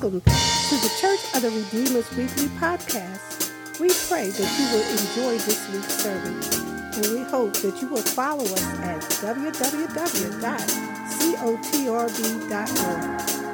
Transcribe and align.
Welcome 0.00 0.22
to 0.22 0.76
the 0.76 0.88
Church 0.98 1.20
of 1.34 1.42
the 1.42 1.50
Redeemer's 1.50 2.10
Weekly 2.16 2.48
Podcast. 2.56 3.52
We 3.78 3.90
pray 4.08 4.30
that 4.30 4.58
you 4.58 4.64
will 4.72 4.86
enjoy 4.96 5.36
this 5.44 5.68
week's 5.68 5.92
sermon, 5.92 6.40
and 6.94 7.06
we 7.12 7.22
hope 7.30 7.52
that 7.52 7.82
you 7.82 7.88
will 7.88 7.98
follow 7.98 8.44
us 8.44 8.64
at 8.78 9.02
www.cotrb.org. 9.02 9.60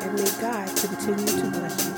And 0.02 0.14
may 0.14 0.30
God 0.40 0.68
continue 0.76 1.26
to 1.26 1.50
bless 1.50 1.84
you. 1.84 1.92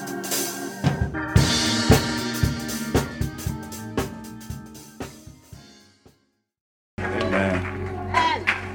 Amen. 7.04 7.54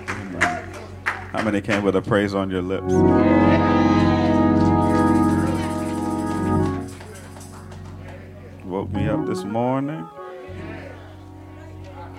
Amen. 0.07 0.63
How 1.31 1.41
many 1.43 1.61
came 1.61 1.81
with 1.81 1.95
a 1.95 2.01
praise 2.03 2.35
on 2.35 2.51
your 2.51 2.61
lips? 2.61 3.72
Me 8.93 9.09
up 9.09 9.25
this 9.25 9.43
morning, 9.43 10.07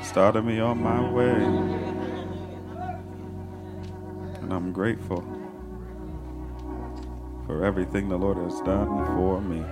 started 0.03 0.45
me 0.45 0.59
on 0.59 0.83
my 0.83 1.09
way, 1.09 1.31
and 4.41 4.53
I'm 4.53 4.73
grateful 4.73 5.23
for 7.47 7.65
everything 7.65 8.09
the 8.09 8.17
Lord 8.17 8.39
has 8.39 8.61
done 8.63 8.89
for 9.07 9.41
me. 9.41 9.65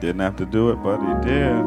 Didn't 0.00 0.20
have 0.20 0.36
to 0.36 0.44
do 0.44 0.70
it, 0.70 0.76
but 0.76 1.00
He 1.00 1.14
did. 1.26 1.64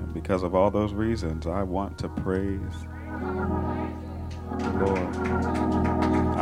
And 0.00 0.12
because 0.12 0.42
of 0.42 0.54
all 0.54 0.70
those 0.70 0.92
reasons, 0.92 1.46
I 1.46 1.62
want 1.62 1.96
to 1.98 2.08
praise 2.10 2.60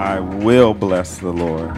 I 0.00 0.18
will 0.18 0.72
bless 0.72 1.18
the 1.18 1.30
Lord 1.30 1.76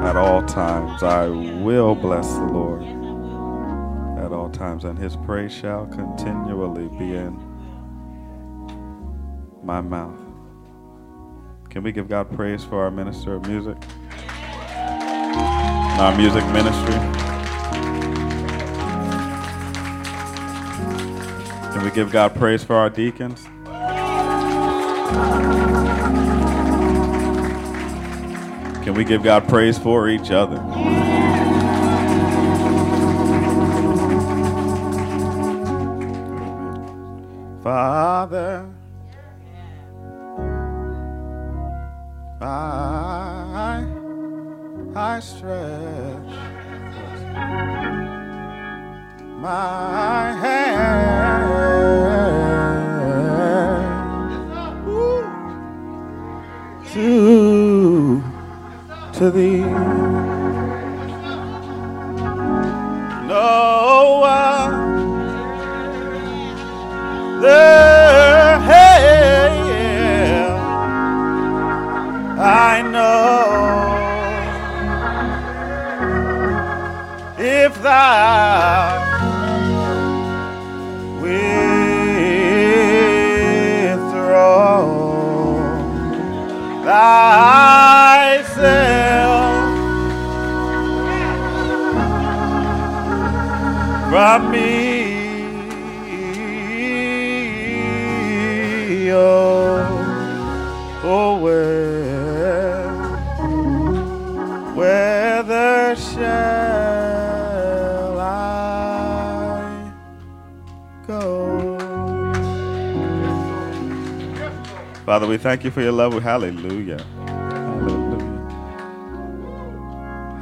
at 0.00 0.16
all 0.16 0.42
times. 0.44 1.02
I 1.02 1.26
will 1.28 1.94
bless 1.94 2.26
the 2.32 2.44
Lord 2.44 2.82
at 4.24 4.32
all 4.32 4.48
times, 4.48 4.84
and 4.84 4.98
his 4.98 5.16
praise 5.16 5.52
shall 5.52 5.84
continually 5.84 6.88
be 6.98 7.14
in 7.14 7.38
my 9.62 9.82
mouth. 9.82 10.18
Can 11.68 11.82
we 11.82 11.92
give 11.92 12.08
God 12.08 12.34
praise 12.34 12.64
for 12.64 12.82
our 12.82 12.90
minister 12.90 13.34
of 13.34 13.46
music? 13.46 13.76
Our 16.00 16.16
music 16.16 16.46
ministry. 16.46 16.94
Can 21.74 21.84
we 21.84 21.90
give 21.90 22.10
God 22.10 22.34
praise 22.34 22.64
for 22.64 22.76
our 22.76 22.88
deacons? 22.88 23.46
Can 28.84 28.92
we 28.92 29.02
give 29.02 29.22
God 29.22 29.48
praise 29.48 29.78
for 29.78 30.10
each 30.10 30.30
other? 30.30 30.58
Father, 37.62 38.68
I, 42.42 43.86
I 44.94 45.20
stretch 45.20 46.34
my 49.40 50.32
hand 50.32 51.23
to 59.18 59.30
thee. 59.30 59.60
No 63.28 64.18
one 64.20 64.74
there 67.40 67.83
from 94.14 94.52
me. 94.52 94.70
Oh, 99.10 99.88
oh 101.02 101.38
where, 101.40 102.94
whether 104.76 105.96
shall 105.96 106.20
I 108.20 109.92
go? 111.08 111.76
Father, 115.04 115.26
we 115.26 115.38
thank 115.38 115.64
you 115.64 115.72
for 115.72 115.82
your 115.82 115.90
love. 115.90 116.22
Hallelujah. 116.22 117.04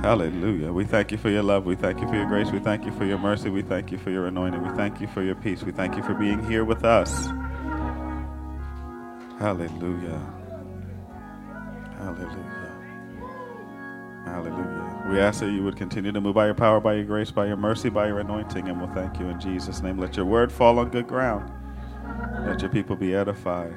Hallelujah. 0.03 0.73
We 0.73 0.85
thank 0.85 1.13
you 1.13 1.19
for 1.19 1.31
your 1.31 1.45
love. 1.45 1.65
We 1.65 1.77
thank 1.77 2.01
you 2.01 2.09
for 2.09 2.17
your 2.17 2.27
grace. 2.27 2.51
We 2.51 2.59
thank 2.59 2.85
you 2.85 2.91
for 2.91 3.05
your 3.05 3.19
mercy. 3.19 3.51
We 3.51 3.63
thank 3.63 3.93
you 3.93 3.99
for 3.99 4.11
your 4.11 4.27
anointing. 4.27 4.61
We 4.61 4.77
thank 4.77 5.01
you 5.01 5.07
for 5.07 5.23
your 5.23 5.37
peace. 5.37 5.63
We 5.63 5.71
thank 5.71 5.97
you 5.97 6.03
for 6.03 6.13
being 6.15 6.43
here 6.45 6.65
with 6.65 6.85
us. 6.85 7.27
Hallelujah. 9.39 10.21
Hallelujah. 11.99 12.73
Hallelujah. 14.25 15.05
We 15.09 15.21
ask 15.21 15.39
that 15.39 15.51
you 15.51 15.63
would 15.63 15.77
continue 15.77 16.11
to 16.11 16.21
move 16.21 16.35
by 16.35 16.47
your 16.47 16.55
power, 16.55 16.81
by 16.81 16.95
your 16.95 17.05
grace, 17.05 17.31
by 17.31 17.47
your 17.47 17.57
mercy, 17.57 17.89
by 17.89 18.09
your 18.09 18.19
anointing, 18.19 18.69
and 18.69 18.81
we'll 18.81 18.93
thank 18.95 19.21
you 19.21 19.29
in 19.29 19.39
Jesus' 19.39 19.83
name. 19.83 19.99
Let 19.99 20.17
your 20.17 20.27
word 20.27 20.51
fall 20.51 20.81
on 20.81 20.91
good 20.91 21.07
ground. 21.07 21.49
Let 22.45 22.61
your 22.61 22.71
people 22.71 22.97
be 22.97 23.15
edified. 23.15 23.75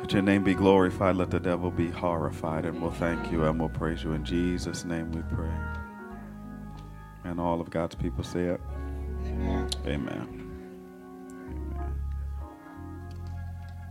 Let 0.00 0.12
your 0.12 0.22
name 0.22 0.44
be 0.44 0.54
glorified. 0.54 1.16
Let 1.16 1.30
the 1.30 1.40
devil 1.40 1.70
be 1.70 1.90
horrified. 1.90 2.64
And 2.64 2.80
we'll 2.80 2.92
thank 2.92 3.32
you 3.32 3.44
and 3.44 3.58
we'll 3.58 3.68
praise 3.68 4.02
you. 4.04 4.12
In 4.12 4.24
Jesus' 4.24 4.84
name 4.84 5.12
we 5.12 5.22
pray. 5.34 5.50
And 7.24 7.40
all 7.40 7.60
of 7.60 7.70
God's 7.70 7.94
people 7.94 8.24
say 8.24 8.44
it. 8.44 8.60
Amen. 9.26 9.68
Amen. 9.86 10.50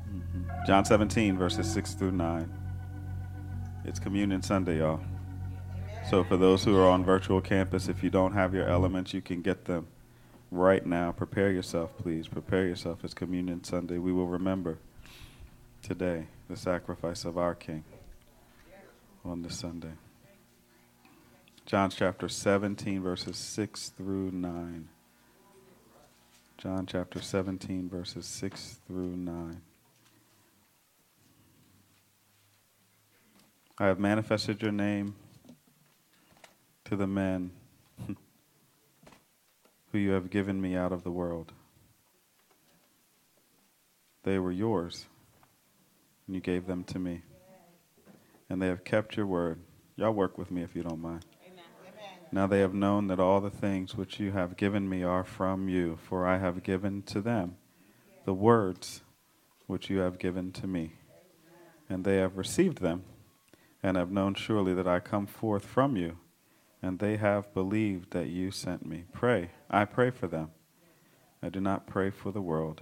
Mhm. 0.10 0.66
John 0.66 0.86
17, 0.86 1.38
verses 1.38 1.72
6 1.72 1.94
through 1.94 2.14
9. 2.14 2.50
It's 3.86 4.00
Communion 4.00 4.42
Sunday, 4.42 4.80
y'all. 4.80 5.02
So 6.10 6.24
for 6.24 6.38
those 6.38 6.64
who 6.64 6.78
are 6.78 6.88
on 6.90 7.04
virtual 7.04 7.42
campus, 7.42 7.90
if 7.90 8.04
you 8.04 8.10
don't 8.10 8.34
have 8.34 8.54
your 8.54 8.68
elements, 8.68 9.14
you 9.14 9.22
can 9.22 9.42
get 9.42 9.66
them 9.66 9.88
right 10.52 10.86
now. 10.86 11.12
Prepare 11.12 11.52
yourself, 11.52 11.98
please. 11.98 12.28
Prepare 12.28 12.66
yourself. 12.66 13.04
It's 13.04 13.14
Communion 13.14 13.64
Sunday. 13.64 13.98
We 13.98 14.14
will 14.14 14.28
remember 14.28 14.80
today 15.88 16.28
the 16.50 16.58
sacrifice 16.58 17.24
of 17.24 17.38
our 17.38 17.56
King 17.56 17.82
on 19.24 19.42
this 19.42 19.58
Sunday. 19.58 19.94
John 21.66 21.90
chapter 21.90 22.28
17, 22.28 23.02
verses 23.02 23.38
6 23.38 23.94
through 23.96 24.32
9. 24.32 24.90
John 26.58 26.86
chapter 26.88 27.22
17, 27.22 27.88
verses 27.88 28.26
6 28.26 28.82
through 28.86 29.16
9. 29.16 29.62
I 33.78 33.86
have 33.86 33.98
manifested 33.98 34.62
your 34.62 34.74
name 34.74 35.16
to 36.84 36.98
the 36.98 37.08
men 37.08 37.52
who 39.94 39.98
you 39.98 40.12
have 40.12 40.30
given 40.30 40.60
me 40.60 40.76
out 40.76 40.92
of 40.92 41.06
the 41.06 41.12
world. 41.12 41.54
They 44.24 44.38
were 44.38 44.52
yours, 44.52 45.06
and 46.28 46.36
you 46.36 46.42
gave 46.42 46.68
them 46.68 46.84
to 46.84 47.00
me. 47.00 47.24
And 48.50 48.62
they 48.62 48.68
have 48.68 48.84
kept 48.84 49.18
your 49.18 49.26
word. 49.26 49.60
Y'all 49.96 50.12
work 50.12 50.38
with 50.38 50.52
me 50.52 50.62
if 50.62 50.76
you 50.76 50.84
don't 50.84 51.02
mind. 51.02 51.26
Now 52.32 52.46
they 52.46 52.60
have 52.60 52.74
known 52.74 53.08
that 53.08 53.20
all 53.20 53.40
the 53.40 53.50
things 53.50 53.96
which 53.96 54.20
you 54.20 54.32
have 54.32 54.58
given 54.58 54.88
me 54.90 55.02
are 55.02 55.24
from 55.24 55.70
you, 55.70 55.98
for 56.08 56.28
I 56.28 56.38
have 56.38 56.62
given 56.62 57.02
to 57.04 57.22
them 57.22 57.56
the 58.26 58.34
words 58.34 59.02
which 59.66 59.90
you 59.90 60.00
have 60.00 60.20
given 60.20 60.52
to 60.52 60.68
me. 60.68 60.94
And 61.90 62.04
they 62.04 62.18
have 62.18 62.38
received 62.38 62.82
them, 62.82 63.04
and 63.82 63.96
have 63.96 64.12
known 64.12 64.34
surely 64.34 64.74
that 64.74 64.88
I 64.88 65.00
come 65.00 65.26
forth 65.26 65.64
from 65.64 65.96
you, 65.96 66.18
and 66.82 67.00
they 67.00 67.16
have 67.16 67.54
believed 67.54 68.12
that 68.12 68.28
you 68.28 68.52
sent 68.52 68.86
me. 68.86 69.06
Pray, 69.14 69.52
I 69.70 69.86
pray 69.86 70.10
for 70.10 70.28
them. 70.28 70.52
I 71.42 71.48
do 71.48 71.62
not 71.62 71.88
pray 71.88 72.10
for 72.10 72.32
the 72.32 72.42
world, 72.42 72.82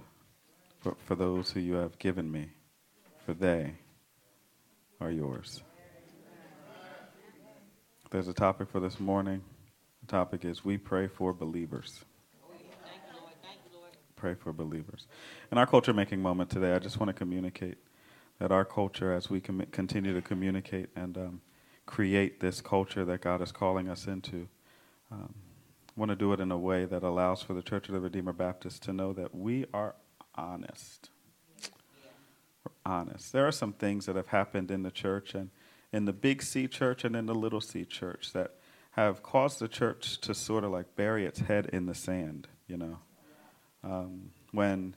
but 0.82 0.98
for 0.98 1.14
those 1.14 1.52
who 1.52 1.60
you 1.60 1.74
have 1.74 2.00
given 2.00 2.32
me, 2.32 2.50
for 3.26 3.34
they 3.34 3.74
are 5.00 5.10
yours. 5.10 5.60
There's 8.12 8.28
a 8.28 8.32
topic 8.32 8.70
for 8.70 8.78
this 8.78 9.00
morning. 9.00 9.42
The 10.02 10.06
topic 10.06 10.44
is 10.44 10.64
We 10.64 10.78
Pray 10.78 11.08
for 11.08 11.32
Believers. 11.32 12.04
Pray 14.14 14.34
for 14.34 14.52
believers. 14.52 15.08
In 15.50 15.58
our 15.58 15.66
culture 15.66 15.92
making 15.92 16.22
moment 16.22 16.50
today, 16.50 16.72
I 16.72 16.78
just 16.78 17.00
want 17.00 17.08
to 17.08 17.12
communicate 17.12 17.78
that 18.38 18.52
our 18.52 18.64
culture, 18.64 19.12
as 19.12 19.28
we 19.28 19.40
com- 19.40 19.66
continue 19.72 20.14
to 20.14 20.22
communicate 20.22 20.88
and 20.94 21.18
um, 21.18 21.40
create 21.84 22.38
this 22.38 22.60
culture 22.60 23.04
that 23.04 23.20
God 23.20 23.42
is 23.42 23.50
calling 23.50 23.88
us 23.88 24.06
into, 24.06 24.48
um, 25.10 25.34
want 25.96 26.10
to 26.10 26.16
do 26.16 26.32
it 26.32 26.38
in 26.38 26.52
a 26.52 26.58
way 26.58 26.84
that 26.84 27.02
allows 27.02 27.42
for 27.42 27.54
the 27.54 27.62
Church 27.62 27.88
of 27.88 27.94
the 27.94 28.00
Redeemer 28.00 28.32
Baptist 28.32 28.84
to 28.84 28.92
know 28.92 29.12
that 29.12 29.34
we 29.34 29.66
are 29.74 29.96
honest. 30.36 31.10
Honest. 32.86 33.32
There 33.32 33.44
are 33.48 33.52
some 33.52 33.72
things 33.72 34.06
that 34.06 34.14
have 34.14 34.28
happened 34.28 34.70
in 34.70 34.84
the 34.84 34.92
church 34.92 35.34
and 35.34 35.50
in 35.92 36.04
the 36.04 36.12
big 36.12 36.40
C 36.40 36.68
church 36.68 37.04
and 37.04 37.16
in 37.16 37.26
the 37.26 37.34
little 37.34 37.60
C 37.60 37.84
church 37.84 38.32
that 38.32 38.54
have 38.92 39.24
caused 39.24 39.58
the 39.58 39.66
church 39.66 40.20
to 40.20 40.32
sort 40.32 40.62
of 40.62 40.70
like 40.70 40.94
bury 40.94 41.26
its 41.26 41.40
head 41.40 41.68
in 41.72 41.86
the 41.86 41.96
sand, 41.96 42.46
you 42.68 42.76
know. 42.76 42.98
Um, 43.82 44.30
when 44.52 44.94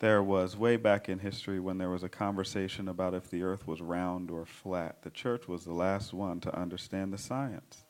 there 0.00 0.22
was 0.22 0.54
way 0.54 0.76
back 0.76 1.08
in 1.08 1.18
history 1.18 1.58
when 1.60 1.78
there 1.78 1.88
was 1.88 2.02
a 2.02 2.10
conversation 2.10 2.88
about 2.88 3.14
if 3.14 3.30
the 3.30 3.42
earth 3.42 3.66
was 3.66 3.80
round 3.80 4.30
or 4.30 4.44
flat, 4.44 5.00
the 5.00 5.10
church 5.10 5.48
was 5.48 5.64
the 5.64 5.72
last 5.72 6.12
one 6.12 6.40
to 6.40 6.54
understand 6.54 7.10
the 7.14 7.18
science 7.18 7.84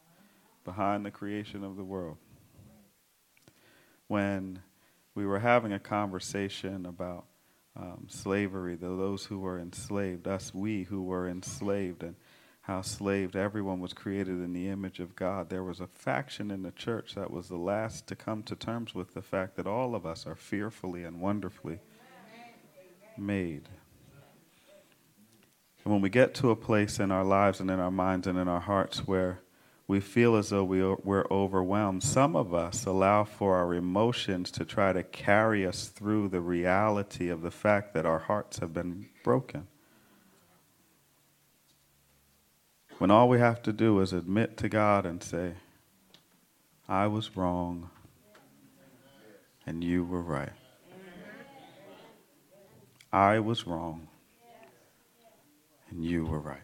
behind 0.65 1.05
the 1.05 1.11
creation 1.11 1.65
of 1.65 1.77
the 1.77 1.85
world. 1.85 2.19
When 4.07 4.61
we 5.17 5.27
were 5.27 5.41
having 5.41 5.73
a 5.73 5.81
conversation 5.81 6.87
about 6.87 7.25
um, 7.79 8.07
slavery, 8.09 8.75
those 8.75 9.27
who 9.27 9.39
were 9.39 9.59
enslaved, 9.59 10.27
us, 10.27 10.53
we 10.53 10.85
who 10.85 11.03
were 11.03 11.29
enslaved, 11.29 12.03
and 12.03 12.17
how 12.63 12.83
slaved 12.83 13.37
everyone 13.37 13.81
was 13.81 13.93
created 13.93 14.43
in 14.43 14.53
the 14.53 14.69
image 14.69 15.01
of 15.01 15.17
God. 15.17 15.49
There 15.49 15.63
was 15.63 15.81
a 15.81 15.87
faction 15.87 16.51
in 16.51 16.63
the 16.63 16.73
church 16.73 17.15
that 17.15 17.31
was 17.31 17.49
the 17.49 17.57
last 17.57 18.07
to 18.09 18.17
come 18.17 18.43
to 18.45 18.55
terms 18.55 18.95
with 18.95 19.15
the 19.15 19.23
fact 19.23 19.57
that 19.57 19.67
all 19.67 19.95
of 19.95 20.05
us 20.05 20.27
are 20.27 20.35
fearfully 20.35 21.05
and 21.05 21.21
wonderfully 21.21 21.79
made. 23.17 23.69
And 25.85 25.93
when 25.93 26.03
we 26.03 26.11
get 26.11 26.35
to 26.35 26.51
a 26.51 26.57
place 26.57 26.99
in 26.99 27.11
our 27.11 27.25
lives 27.25 27.61
and 27.61 27.71
in 27.71 27.81
our 27.81 27.91
minds 27.91 28.27
and 28.27 28.39
in 28.39 28.49
our 28.49 28.61
hearts 28.61 29.07
where 29.07 29.41
we 29.89 30.01
feel 30.01 30.37
as 30.37 30.51
though 30.51 30.63
we, 30.63 30.85
we're 31.03 31.25
overwhelmed. 31.31 32.03
Some 32.03 32.37
of 32.37 32.53
us 32.53 32.85
allow 32.85 33.25
for 33.25 33.57
our 33.57 33.73
emotions 33.73 34.51
to 34.53 34.67
try 34.67 34.93
to 34.93 35.03
carry 35.03 35.67
us 35.67 35.89
through 35.89 36.29
the 36.29 36.43
reality 36.43 37.31
of 37.31 37.41
the 37.41 37.51
fact 37.51 37.95
that 37.95 38.05
our 38.05 38.19
hearts 38.19 38.59
have 38.59 38.75
been 38.75 39.09
broken. 39.25 39.67
When 42.99 43.11
all 43.11 43.31
we 43.31 43.39
have 43.39 43.63
to 43.63 43.73
do 43.73 43.99
is 44.01 44.13
admit 44.13 44.59
to 44.59 44.69
God 44.69 45.07
and 45.07 45.23
say, 45.23 45.55
I 46.87 47.07
was 47.07 47.35
wrong 47.35 47.89
and 49.65 49.83
you 49.83 50.05
were 50.05 50.21
right. 50.21 50.53
I 53.11 53.39
was 53.39 53.67
wrong 53.67 54.09
and 55.89 56.05
you 56.05 56.27
were 56.27 56.41
right. 56.41 56.61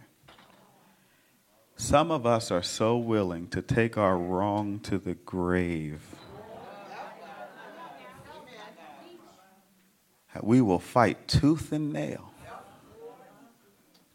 Some 1.84 2.10
of 2.10 2.24
us 2.24 2.50
are 2.50 2.62
so 2.62 2.96
willing 2.96 3.46
to 3.48 3.60
take 3.60 3.98
our 3.98 4.16
wrong 4.16 4.78
to 4.84 4.96
the 4.96 5.16
grave. 5.16 6.00
We 10.40 10.62
will 10.62 10.78
fight 10.78 11.28
tooth 11.28 11.72
and 11.72 11.92
nail 11.92 12.32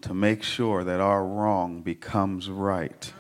to 0.02 0.16
make 0.16 0.42
sure 0.42 0.84
that 0.84 1.00
our 1.00 1.24
wrong 1.24 1.84
becomes 1.84 2.50
right, 2.50 3.14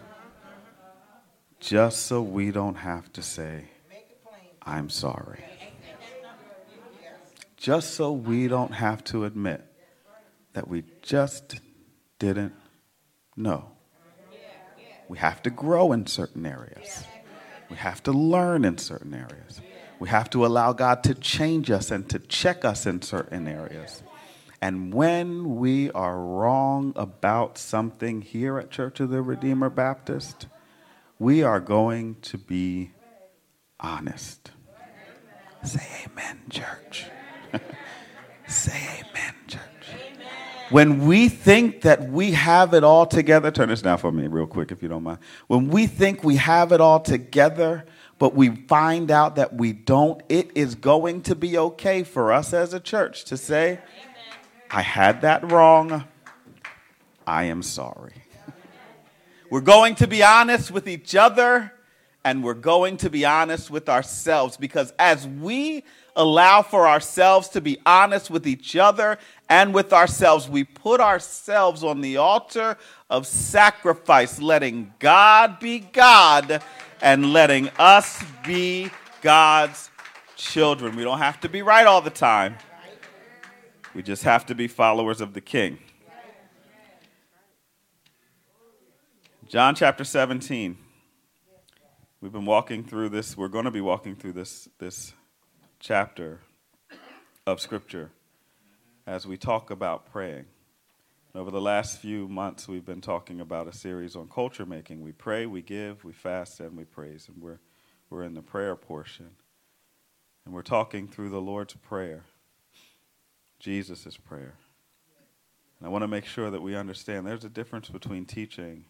just 1.60 2.08
so 2.08 2.24
we 2.24 2.50
don't 2.50 2.78
have 2.78 3.14
to 3.14 3.22
say, 3.22 3.66
I'm 4.64 4.90
sorry. 4.90 5.44
Just 7.56 7.94
so 7.94 8.12
we 8.14 8.48
don't 8.48 8.74
have 8.74 9.04
to 9.06 9.26
admit 9.26 9.64
that 10.54 10.68
we 10.68 10.86
just 11.04 11.60
didn't 12.18 12.56
know. 13.38 13.74
We 15.10 15.18
have 15.18 15.42
to 15.44 15.50
grow 15.50 15.92
in 15.92 16.06
certain 16.06 16.46
areas. 16.46 17.04
We 17.70 17.76
have 17.78 18.02
to 18.04 18.12
learn 18.12 18.64
in 18.64 18.78
certain 18.78 19.14
areas. 19.14 19.60
We 20.00 20.08
have 20.08 20.30
to 20.30 20.46
allow 20.46 20.72
God 20.72 21.04
to 21.04 21.16
change 21.16 21.70
us 21.70 21.92
and 21.92 22.08
to 22.10 22.20
check 22.20 22.64
us 22.64 22.86
in 22.86 23.02
certain 23.02 23.48
areas. 23.48 24.04
And 24.62 24.94
when 24.94 25.56
we 25.56 25.90
are 25.92 26.18
wrong 26.18 26.94
about 26.96 27.58
something 27.58 28.22
here 28.22 28.60
at 28.60 28.70
Church 28.70 29.00
of 29.00 29.10
the 29.10 29.22
Redeemer 29.22 29.70
Baptist, 29.70 30.48
we 31.18 31.44
are 31.44 31.60
going 31.60 32.16
to 32.22 32.38
be 32.38 32.92
honest. 33.80 34.52
Say 35.64 35.88
amen, 36.06 36.42
church. 36.50 37.06
Say 38.48 39.00
amen, 39.00 39.36
church. 39.48 39.69
When 40.70 41.08
we 41.08 41.30
think 41.30 41.82
that 41.82 42.10
we 42.10 42.32
have 42.32 42.74
it 42.76 42.84
all 42.84 43.08
together, 43.08 43.50
turn 43.50 43.70
this 43.70 43.82
down 43.82 43.98
for 43.98 44.12
me 44.12 44.28
real 44.28 44.46
quick 44.46 44.72
if 44.72 44.84
you 44.84 44.90
don't 44.90 45.02
mind. 45.02 45.18
When 45.48 45.70
we 45.70 45.88
think 45.88 46.24
we 46.24 46.36
have 46.36 46.72
it 46.72 46.80
all 46.80 47.00
together, 47.00 47.86
but 48.20 48.36
we 48.36 48.56
find 48.56 49.10
out 49.10 49.38
that 49.38 49.56
we 49.56 49.74
don't, 49.74 50.22
it 50.30 50.52
is 50.54 50.76
going 50.76 51.22
to 51.24 51.36
be 51.36 51.58
okay 51.58 52.04
for 52.04 52.32
us 52.32 52.54
as 52.54 52.74
a 52.74 52.80
church 52.80 53.26
to 53.26 53.38
say, 53.38 53.80
I 54.70 54.84
had 54.84 55.22
that 55.22 55.52
wrong. 55.52 56.04
I 57.26 57.46
am 57.46 57.64
sorry. 57.64 58.14
We're 59.50 59.62
going 59.62 59.96
to 59.96 60.08
be 60.08 60.22
honest 60.22 60.70
with 60.70 60.88
each 60.88 61.16
other 61.16 61.74
and 62.24 62.44
we're 62.44 62.54
going 62.54 62.98
to 62.98 63.10
be 63.10 63.26
honest 63.26 63.72
with 63.72 63.88
ourselves 63.88 64.58
because 64.58 64.94
as 65.00 65.28
we 65.28 65.84
allow 66.16 66.62
for 66.62 66.88
ourselves 66.88 67.48
to 67.50 67.62
be 67.62 67.78
honest 67.86 68.30
with 68.30 68.46
each 68.46 68.76
other 68.76 69.18
and 69.48 69.74
with 69.74 69.94
ourselves, 69.94 70.50
we 70.50 70.64
put 70.64 71.00
ourselves 71.00 71.84
on 71.84 72.02
the 72.02 72.18
altar 72.18 72.78
of 73.10 73.26
sacrifice, 73.26 74.42
letting 74.42 74.94
God 75.00 75.60
be 75.60 75.80
God 75.80 76.62
and 77.02 77.32
letting 77.32 77.70
us 77.80 78.22
be 78.46 78.92
God's 79.22 79.90
children. 80.36 80.96
We 80.96 81.04
don't 81.04 81.20
have 81.20 81.40
to 81.42 81.50
be 81.50 81.62
right 81.62 81.88
all 81.88 82.02
the 82.02 82.10
time, 82.10 82.56
we 83.96 84.04
just 84.04 84.24
have 84.24 84.46
to 84.48 84.56
be 84.56 84.68
followers 84.68 85.22
of 85.22 85.34
the 85.34 85.42
King. 85.42 85.80
John 89.48 89.74
chapter 89.74 90.04
17. 90.04 90.89
We've 92.22 92.34
been 92.34 92.46
walking 92.46 92.84
through 92.84 93.10
this, 93.10 93.38
we're 93.38 93.48
going 93.48 93.64
to 93.64 93.72
be 93.72 93.80
walking 93.80 94.18
through 94.18 94.34
this, 94.34 94.68
this 94.78 95.14
chapter 95.80 96.42
of 97.48 97.62
Scripture 97.62 98.12
as 99.08 99.26
we 99.26 99.38
talk 99.38 99.72
about 99.72 100.12
praying. 100.12 100.44
Over 101.34 101.50
the 101.50 101.62
last 101.62 102.02
few 102.02 102.28
months, 102.28 102.68
we've 102.68 102.84
been 102.84 103.00
talking 103.00 103.40
about 103.40 103.70
a 103.70 103.72
series 103.72 104.18
on 104.18 104.28
culture 104.28 104.66
making. 104.66 105.02
We 105.02 105.14
pray, 105.14 105.46
we 105.46 105.62
give, 105.62 106.04
we 106.04 106.12
fast, 106.12 106.60
and 106.60 106.76
we 106.76 106.84
praise. 106.84 107.30
And 107.30 107.42
we're, 107.42 107.60
we're 108.10 108.24
in 108.24 108.34
the 108.34 108.42
prayer 108.42 108.76
portion. 108.76 109.30
And 110.44 110.54
we're 110.54 110.62
talking 110.62 111.08
through 111.08 111.30
the 111.30 111.40
Lord's 111.40 111.76
Prayer, 111.76 112.26
Jesus' 113.60 114.18
prayer. 114.18 114.56
And 115.80 115.88
I 115.88 115.90
want 115.90 116.02
to 116.02 116.08
make 116.10 116.26
sure 116.26 116.52
that 116.52 116.62
we 116.62 116.76
understand 116.76 117.26
there's 117.26 117.46
a 117.46 117.50
difference 117.50 117.88
between 117.88 118.26
teaching, 118.26 118.84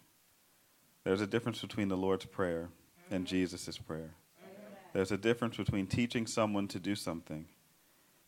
there's 1.03 1.21
a 1.21 1.27
difference 1.27 1.61
between 1.61 1.89
the 1.89 1.97
Lord's 1.97 2.25
Prayer 2.25 2.69
and 3.11 3.25
Jesus' 3.25 3.77
prayer. 3.77 4.15
There's 4.93 5.11
a 5.11 5.17
difference 5.17 5.57
between 5.57 5.87
teaching 5.87 6.25
someone 6.25 6.67
to 6.69 6.79
do 6.79 6.95
something 6.95 7.45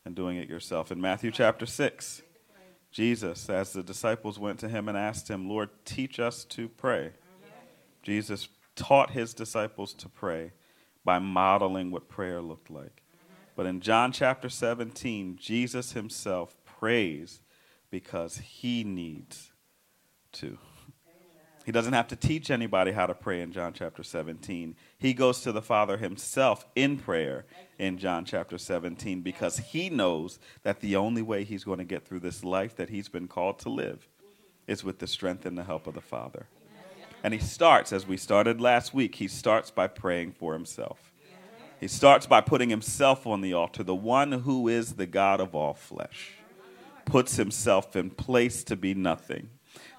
and 0.05 0.15
doing 0.15 0.38
it 0.38 0.50
yourself. 0.50 0.91
In 0.91 1.01
Matthew 1.01 1.31
chapter 1.31 1.65
6, 1.65 2.21
Jesus, 2.91 3.50
as 3.50 3.73
the 3.73 3.83
disciples 3.83 4.38
went 4.38 4.59
to 4.59 4.69
him 4.69 4.88
and 4.88 4.97
asked 4.97 5.29
him, 5.29 5.50
Lord, 5.50 5.69
teach 5.85 6.19
us 6.19 6.43
to 6.45 6.67
pray. 6.67 7.11
Jesus 8.03 8.50
taught 8.75 9.11
his 9.11 9.33
disciples 9.33 9.93
to 9.93 10.09
pray 10.09 10.51
by 11.03 11.19
modeling 11.19 11.91
what 11.91 12.09
prayer 12.09 12.41
looked 12.41 12.69
like. 12.69 13.01
But 13.55 13.65
in 13.65 13.81
John 13.81 14.11
chapter 14.11 14.50
17, 14.50 15.38
Jesus 15.39 15.93
himself 15.93 16.55
prays 16.65 17.41
because 17.89 18.38
he 18.38 18.83
needs 18.83 19.51
to. 20.33 20.57
He 21.65 21.71
doesn't 21.71 21.93
have 21.93 22.07
to 22.07 22.15
teach 22.15 22.49
anybody 22.49 22.91
how 22.91 23.05
to 23.05 23.13
pray 23.13 23.41
in 23.41 23.51
John 23.51 23.73
chapter 23.73 24.03
17. 24.03 24.75
He 24.97 25.13
goes 25.13 25.41
to 25.41 25.51
the 25.51 25.61
Father 25.61 25.97
himself 25.97 26.65
in 26.75 26.97
prayer 26.97 27.45
in 27.77 27.97
John 27.97 28.25
chapter 28.25 28.57
17 28.57 29.21
because 29.21 29.57
he 29.57 29.89
knows 29.89 30.39
that 30.63 30.79
the 30.79 30.95
only 30.95 31.21
way 31.21 31.43
he's 31.43 31.63
going 31.63 31.77
to 31.77 31.83
get 31.83 32.05
through 32.05 32.21
this 32.21 32.43
life 32.43 32.75
that 32.77 32.89
he's 32.89 33.09
been 33.09 33.27
called 33.27 33.59
to 33.59 33.69
live 33.69 34.07
is 34.67 34.83
with 34.83 34.99
the 34.99 35.07
strength 35.07 35.45
and 35.45 35.57
the 35.57 35.63
help 35.63 35.87
of 35.87 35.93
the 35.93 36.01
Father. 36.01 36.47
And 37.23 37.33
he 37.33 37.39
starts, 37.39 37.93
as 37.93 38.07
we 38.07 38.17
started 38.17 38.59
last 38.59 38.93
week, 38.93 39.15
he 39.15 39.27
starts 39.27 39.69
by 39.69 39.87
praying 39.87 40.31
for 40.31 40.53
himself. 40.53 41.11
He 41.79 41.87
starts 41.87 42.25
by 42.25 42.41
putting 42.41 42.69
himself 42.69 43.27
on 43.27 43.41
the 43.41 43.53
altar. 43.53 43.83
The 43.83 43.95
one 43.95 44.31
who 44.31 44.67
is 44.67 44.93
the 44.93 45.05
God 45.05 45.39
of 45.39 45.55
all 45.55 45.73
flesh 45.73 46.33
puts 47.05 47.35
himself 47.35 47.95
in 47.95 48.09
place 48.11 48.63
to 48.65 48.75
be 48.75 48.93
nothing, 48.93 49.49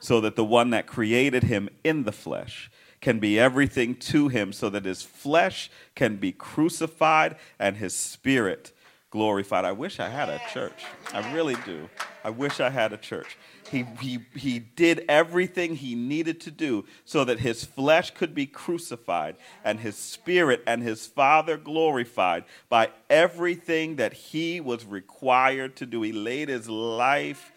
so 0.02 0.20
that 0.20 0.34
the 0.34 0.44
one 0.44 0.70
that 0.70 0.88
created 0.88 1.44
him 1.44 1.68
in 1.84 2.02
the 2.02 2.12
flesh 2.12 2.68
can 3.00 3.20
be 3.20 3.38
everything 3.38 3.94
to 3.94 4.26
him, 4.26 4.52
so 4.52 4.68
that 4.68 4.84
his 4.84 5.02
flesh 5.02 5.70
can 5.94 6.16
be 6.16 6.32
crucified 6.32 7.36
and 7.58 7.76
his 7.76 7.94
spirit 7.94 8.72
glorified. 9.10 9.64
I 9.64 9.70
wish 9.70 10.00
I 10.00 10.08
had 10.08 10.28
a 10.28 10.40
church. 10.52 10.84
I 11.12 11.32
really 11.32 11.56
do. 11.64 11.88
I 12.24 12.30
wish 12.30 12.58
I 12.58 12.70
had 12.70 12.92
a 12.92 12.96
church. 12.96 13.36
He, 13.70 13.84
he, 14.00 14.20
he 14.34 14.58
did 14.58 15.04
everything 15.08 15.76
he 15.76 15.94
needed 15.94 16.40
to 16.42 16.50
do 16.50 16.84
so 17.04 17.24
that 17.24 17.38
his 17.38 17.64
flesh 17.64 18.10
could 18.10 18.34
be 18.34 18.46
crucified 18.46 19.36
and 19.64 19.78
his 19.78 19.96
spirit 19.96 20.64
and 20.66 20.82
his 20.82 21.06
Father 21.06 21.56
glorified 21.56 22.44
by 22.68 22.90
everything 23.08 23.96
that 23.96 24.12
he 24.12 24.60
was 24.60 24.84
required 24.84 25.76
to 25.76 25.86
do. 25.86 26.02
He 26.02 26.12
laid 26.12 26.48
his 26.48 26.68
life 26.68 27.52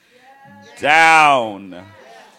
down 0.79 1.85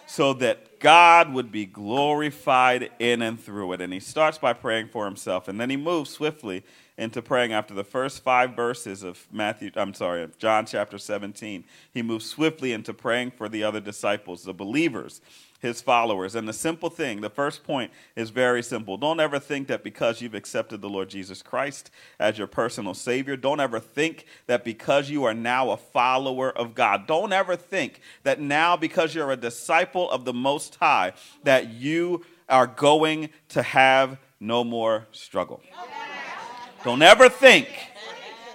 so 0.07 0.33
that 0.33 0.79
God 0.79 1.33
would 1.33 1.51
be 1.51 1.65
glorified 1.65 2.89
in 2.97 3.21
and 3.21 3.39
through 3.39 3.73
it. 3.73 3.81
And 3.81 3.93
he 3.93 3.99
starts 3.99 4.37
by 4.37 4.53
praying 4.53 4.87
for 4.87 5.05
himself, 5.05 5.47
and 5.47 5.59
then 5.59 5.69
he 5.69 5.77
moves 5.77 6.09
swiftly 6.09 6.63
into 6.97 7.21
praying 7.21 7.53
after 7.53 7.73
the 7.73 7.83
first 7.83 8.23
five 8.23 8.55
verses 8.55 9.03
of 9.03 9.27
Matthew, 9.31 9.71
I'm 9.75 9.93
sorry, 9.93 10.27
John 10.39 10.65
chapter 10.65 10.97
17. 10.97 11.63
He 11.93 12.01
moves 12.01 12.25
swiftly 12.25 12.73
into 12.73 12.93
praying 12.93 13.31
for 13.31 13.47
the 13.47 13.63
other 13.63 13.79
disciples, 13.79 14.43
the 14.43 14.53
believers, 14.53 15.21
his 15.59 15.79
followers. 15.79 16.33
And 16.33 16.47
the 16.47 16.53
simple 16.53 16.89
thing, 16.89 17.21
the 17.21 17.29
first 17.29 17.63
point 17.63 17.91
is 18.15 18.31
very 18.31 18.63
simple. 18.63 18.97
Don't 18.97 19.19
ever 19.19 19.37
think 19.37 19.67
that 19.67 19.83
because 19.83 20.21
you've 20.21 20.33
accepted 20.33 20.81
the 20.81 20.89
Lord 20.89 21.09
Jesus 21.09 21.43
Christ 21.43 21.91
as 22.19 22.37
your 22.37 22.47
personal 22.47 22.95
Savior, 22.95 23.35
don't 23.35 23.59
ever 23.59 23.79
think 23.79 24.25
that 24.47 24.63
because 24.63 25.09
you 25.09 25.23
are 25.23 25.33
now 25.35 25.69
a 25.69 25.77
follower 25.77 26.51
of 26.51 26.73
God, 26.73 27.05
don't 27.05 27.33
ever 27.33 27.55
think 27.55 28.01
that 28.23 28.39
now 28.39 28.75
because 28.75 29.13
you're 29.13 29.31
a 29.31 29.37
disciple 29.37 30.09
of 30.09 30.25
the 30.25 30.33
Most 30.33 30.75
High, 30.75 31.13
that 31.43 31.69
you 31.69 32.25
are 32.49 32.67
going 32.67 33.29
to 33.49 33.61
have 33.61 34.17
no 34.39 34.63
more 34.63 35.07
struggle. 35.11 35.61
Don't 36.83 37.01
ever 37.01 37.29
think 37.29 37.67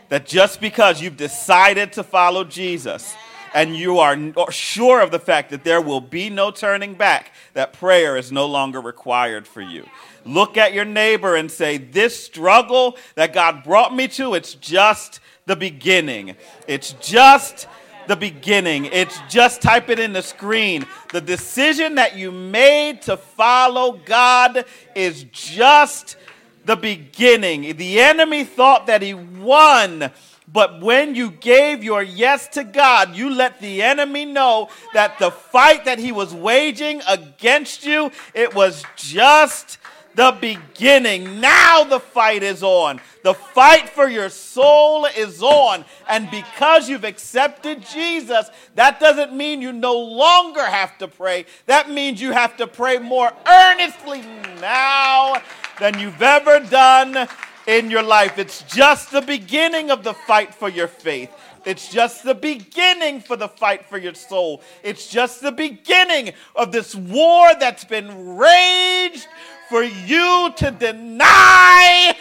that 0.08 0.26
just 0.26 0.60
because 0.60 1.00
you've 1.00 1.16
decided 1.16 1.92
to 1.94 2.02
follow 2.02 2.44
Jesus 2.44 3.14
and 3.54 3.76
you 3.76 3.98
are 3.98 4.16
sure 4.50 5.00
of 5.00 5.10
the 5.10 5.18
fact 5.18 5.50
that 5.50 5.64
there 5.64 5.80
will 5.80 6.00
be 6.00 6.30
no 6.30 6.50
turning 6.50 6.94
back, 6.94 7.32
that 7.54 7.72
prayer 7.72 8.16
is 8.16 8.32
no 8.32 8.46
longer 8.46 8.80
required 8.80 9.46
for 9.46 9.60
you. 9.60 9.86
Look 10.24 10.56
at 10.56 10.72
your 10.72 10.84
neighbor 10.84 11.36
and 11.36 11.50
say, 11.50 11.78
This 11.78 12.24
struggle 12.24 12.96
that 13.14 13.32
God 13.32 13.64
brought 13.64 13.94
me 13.94 14.08
to, 14.08 14.34
it's 14.34 14.54
just 14.54 15.20
the 15.46 15.56
beginning. 15.56 16.36
It's 16.66 16.92
just 17.00 17.66
the 18.06 18.16
beginning. 18.16 18.86
It's 18.86 19.18
just 19.28 19.62
type 19.62 19.88
it 19.88 19.98
in 19.98 20.12
the 20.12 20.22
screen. 20.22 20.86
The 21.12 21.20
decision 21.20 21.96
that 21.96 22.16
you 22.16 22.30
made 22.30 23.02
to 23.02 23.16
follow 23.16 24.00
God 24.04 24.64
is 24.94 25.24
just 25.32 26.16
the 26.64 26.76
beginning. 26.76 27.76
The 27.76 28.00
enemy 28.00 28.44
thought 28.44 28.86
that 28.86 29.02
he 29.02 29.14
won. 29.14 30.10
But 30.52 30.80
when 30.80 31.14
you 31.14 31.30
gave 31.30 31.82
your 31.82 32.02
yes 32.02 32.48
to 32.48 32.64
God, 32.64 33.16
you 33.16 33.34
let 33.34 33.60
the 33.60 33.82
enemy 33.82 34.26
know 34.26 34.68
that 34.92 35.18
the 35.18 35.30
fight 35.30 35.86
that 35.86 35.98
he 35.98 36.12
was 36.12 36.34
waging 36.34 37.00
against 37.08 37.86
you, 37.86 38.10
it 38.34 38.54
was 38.54 38.84
just 38.96 39.78
the 40.14 40.36
beginning. 40.38 41.40
Now 41.40 41.84
the 41.84 42.00
fight 42.00 42.42
is 42.42 42.62
on. 42.62 43.00
The 43.22 43.32
fight 43.32 43.88
for 43.88 44.08
your 44.08 44.28
soul 44.28 45.06
is 45.06 45.42
on. 45.42 45.86
And 46.06 46.30
because 46.30 46.88
you've 46.88 47.04
accepted 47.04 47.86
Jesus, 47.86 48.50
that 48.74 49.00
doesn't 49.00 49.32
mean 49.32 49.62
you 49.62 49.72
no 49.72 49.98
longer 49.98 50.64
have 50.66 50.98
to 50.98 51.08
pray. 51.08 51.46
That 51.64 51.90
means 51.90 52.20
you 52.20 52.32
have 52.32 52.58
to 52.58 52.66
pray 52.66 52.98
more 52.98 53.32
earnestly 53.46 54.20
now 54.60 55.40
than 55.78 55.98
you've 55.98 56.22
ever 56.22 56.60
done 56.60 57.28
in 57.66 57.90
your 57.90 58.02
life. 58.02 58.38
It's 58.38 58.62
just 58.62 59.10
the 59.10 59.22
beginning 59.22 59.90
of 59.90 60.04
the 60.04 60.14
fight 60.14 60.54
for 60.54 60.68
your 60.68 60.88
faith. 60.88 61.30
It's 61.64 61.92
just 61.92 62.24
the 62.24 62.34
beginning 62.34 63.20
for 63.20 63.36
the 63.36 63.48
fight 63.48 63.86
for 63.86 63.98
your 63.98 64.14
soul. 64.14 64.62
It's 64.82 65.08
just 65.08 65.42
the 65.42 65.52
beginning 65.52 66.32
of 66.56 66.72
this 66.72 66.94
war 66.94 67.50
that's 67.58 67.84
been 67.84 68.36
raged 68.36 69.28
for 69.68 69.82
you 69.82 70.52
to 70.56 70.70
deny 70.72 72.16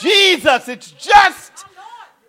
Jesus. 0.00 0.68
It's 0.68 0.90
just 0.92 1.64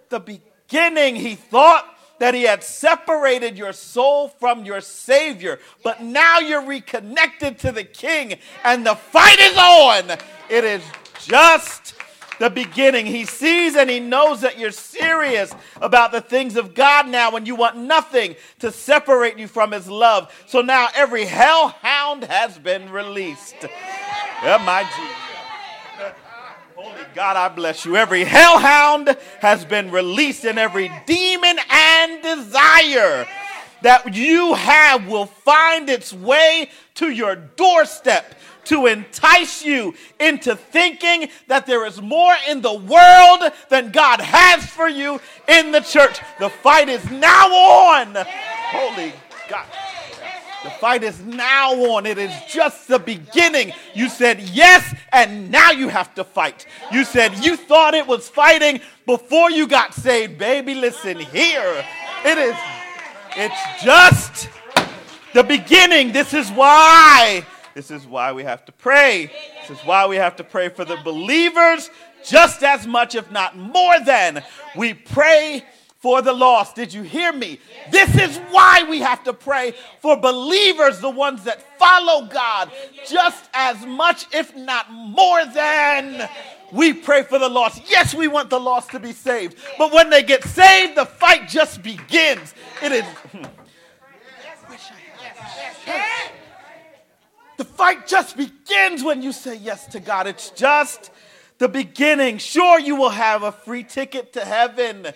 the 0.09 0.19
beginning. 0.19 1.15
He 1.15 1.35
thought 1.35 1.89
that 2.19 2.33
he 2.33 2.43
had 2.43 2.63
separated 2.63 3.57
your 3.57 3.73
soul 3.73 4.29
from 4.29 4.63
your 4.63 4.79
Savior, 4.79 5.59
but 5.83 6.01
now 6.01 6.39
you're 6.39 6.65
reconnected 6.65 7.59
to 7.59 7.71
the 7.71 7.83
King, 7.83 8.35
and 8.63 8.85
the 8.85 8.95
fight 8.95 9.39
is 9.39 9.57
on. 9.57 10.17
It 10.49 10.63
is 10.63 10.83
just 11.19 11.95
the 12.39 12.49
beginning. 12.49 13.05
He 13.05 13.25
sees 13.25 13.75
and 13.75 13.89
he 13.89 13.99
knows 13.99 14.41
that 14.41 14.59
you're 14.59 14.71
serious 14.71 15.53
about 15.81 16.11
the 16.11 16.21
things 16.21 16.57
of 16.57 16.73
God 16.73 17.07
now, 17.07 17.35
and 17.35 17.47
you 17.47 17.55
want 17.55 17.77
nothing 17.77 18.35
to 18.59 18.71
separate 18.71 19.37
you 19.37 19.47
from 19.47 19.71
his 19.71 19.87
love. 19.87 20.33
So 20.47 20.61
now 20.61 20.89
every 20.95 21.25
hellhound 21.25 22.25
has 22.25 22.57
been 22.57 22.89
released. 22.89 23.55
Yeah, 23.61 24.61
my 24.65 24.83
Jesus. 24.83 26.13
Holy 26.75 27.05
God, 27.15 27.37
I 27.37 27.47
bless 27.47 27.85
you. 27.85 27.95
Every 27.95 28.23
hellhound 28.23 29.15
has 29.39 29.63
been 29.63 29.91
released, 29.91 30.43
and 30.43 30.59
every 30.59 30.91
demon 31.05 31.57
and 31.69 32.21
desire 32.21 33.25
that 33.83 34.15
you 34.15 34.53
have 34.53 35.07
will 35.07 35.27
find 35.27 35.89
its 35.89 36.11
way 36.11 36.69
to 36.95 37.09
your 37.09 37.35
doorstep 37.35 38.35
to 38.65 38.87
entice 38.87 39.63
you 39.63 39.93
into 40.19 40.55
thinking 40.55 41.29
that 41.47 41.65
there 41.65 41.85
is 41.85 42.01
more 42.01 42.33
in 42.49 42.61
the 42.61 42.73
world 42.73 43.51
than 43.69 43.91
God 43.91 44.21
has 44.21 44.65
for 44.65 44.87
you 44.87 45.19
in 45.47 45.71
the 45.71 45.81
church. 45.81 46.19
The 46.39 46.49
fight 46.49 46.89
is 46.89 47.03
now 47.11 47.47
on. 47.47 48.15
Holy 48.15 49.13
God. 49.49 49.65
The 50.63 50.69
fight 50.69 51.03
is 51.03 51.21
now 51.21 51.73
on. 51.73 52.05
It 52.05 52.17
is 52.17 52.31
just 52.47 52.87
the 52.87 52.97
beginning. 52.97 53.73
You 53.93 54.07
said 54.07 54.39
yes, 54.39 54.95
and 55.11 55.51
now 55.51 55.71
you 55.71 55.89
have 55.89 56.15
to 56.15 56.23
fight. 56.23 56.65
You 56.89 57.03
said 57.03 57.43
you 57.43 57.57
thought 57.57 57.93
it 57.93 58.07
was 58.07 58.29
fighting 58.29 58.79
before 59.05 59.51
you 59.51 59.67
got 59.67 59.93
saved. 59.93 60.37
Baby, 60.37 60.73
listen 60.73 61.19
here. 61.19 61.85
It 62.25 62.37
is, 62.37 62.55
it's 63.35 63.83
just 63.83 64.47
the 65.33 65.43
beginning. 65.43 66.13
This 66.13 66.33
is 66.33 66.49
why 66.51 67.45
this 67.73 67.89
is 67.89 68.05
why 68.05 68.31
we 68.31 68.43
have 68.43 68.65
to 68.65 68.71
pray. 68.71 69.31
This 69.61 69.79
is 69.79 69.85
why 69.85 70.05
we 70.05 70.17
have 70.17 70.35
to 70.37 70.43
pray 70.43 70.69
for 70.69 70.85
the 70.85 70.97
believers 70.97 71.89
just 72.23 72.63
as 72.63 72.87
much, 72.87 73.15
if 73.15 73.31
not 73.31 73.57
more 73.57 73.99
than 73.99 74.43
we 74.75 74.93
pray 74.93 75.63
for 75.99 76.21
the 76.21 76.33
lost. 76.33 76.75
Did 76.75 76.93
you 76.93 77.01
hear 77.01 77.33
me? 77.33 77.59
This 77.89 78.15
is 78.15 78.37
why 78.51 78.83
we 78.89 78.99
have 78.99 79.23
to 79.23 79.33
pray 79.33 79.73
for 80.01 80.15
believers, 80.17 80.99
the 80.99 81.09
ones 81.09 81.45
that 81.45 81.61
follow 81.79 82.27
God, 82.27 82.71
just 83.07 83.49
as 83.53 83.85
much, 83.85 84.27
if 84.33 84.55
not 84.55 84.91
more 84.91 85.45
than 85.45 86.29
we 86.71 86.93
pray 86.93 87.23
for 87.23 87.39
the 87.39 87.49
lost. 87.49 87.83
Yes, 87.89 88.13
we 88.13 88.27
want 88.27 88.49
the 88.49 88.59
lost 88.59 88.91
to 88.91 88.99
be 88.99 89.13
saved, 89.13 89.57
but 89.77 89.91
when 89.91 90.09
they 90.09 90.23
get 90.23 90.43
saved, 90.43 90.95
the 90.95 91.05
fight 91.05 91.47
just 91.47 91.81
begins. 91.81 92.53
It 92.81 92.91
is. 92.91 93.05
The 97.57 97.65
fight 97.65 98.07
just 98.07 98.35
begins 98.35 99.03
when 99.03 99.21
you 99.21 99.31
say 99.31 99.55
yes 99.55 99.87
to 99.87 99.99
God. 99.99 100.27
It's 100.27 100.49
just 100.51 101.11
the 101.59 101.67
beginning. 101.67 102.39
Sure, 102.39 102.79
you 102.79 102.95
will 102.95 103.09
have 103.09 103.43
a 103.43 103.51
free 103.51 103.83
ticket 103.83 104.33
to 104.33 104.43
heaven 104.43 105.07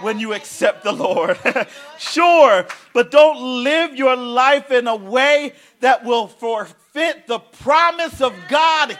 when 0.00 0.18
you 0.18 0.34
accept 0.34 0.84
the 0.84 0.92
Lord. 0.92 1.38
sure, 1.98 2.66
but 2.92 3.10
don't 3.10 3.64
live 3.64 3.94
your 3.94 4.16
life 4.16 4.70
in 4.70 4.86
a 4.88 4.96
way 4.96 5.52
that 5.80 6.04
will 6.04 6.26
forfeit 6.26 7.26
the 7.26 7.38
promise 7.38 8.20
of 8.20 8.34
God 8.48 8.98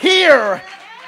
here 0.00 0.62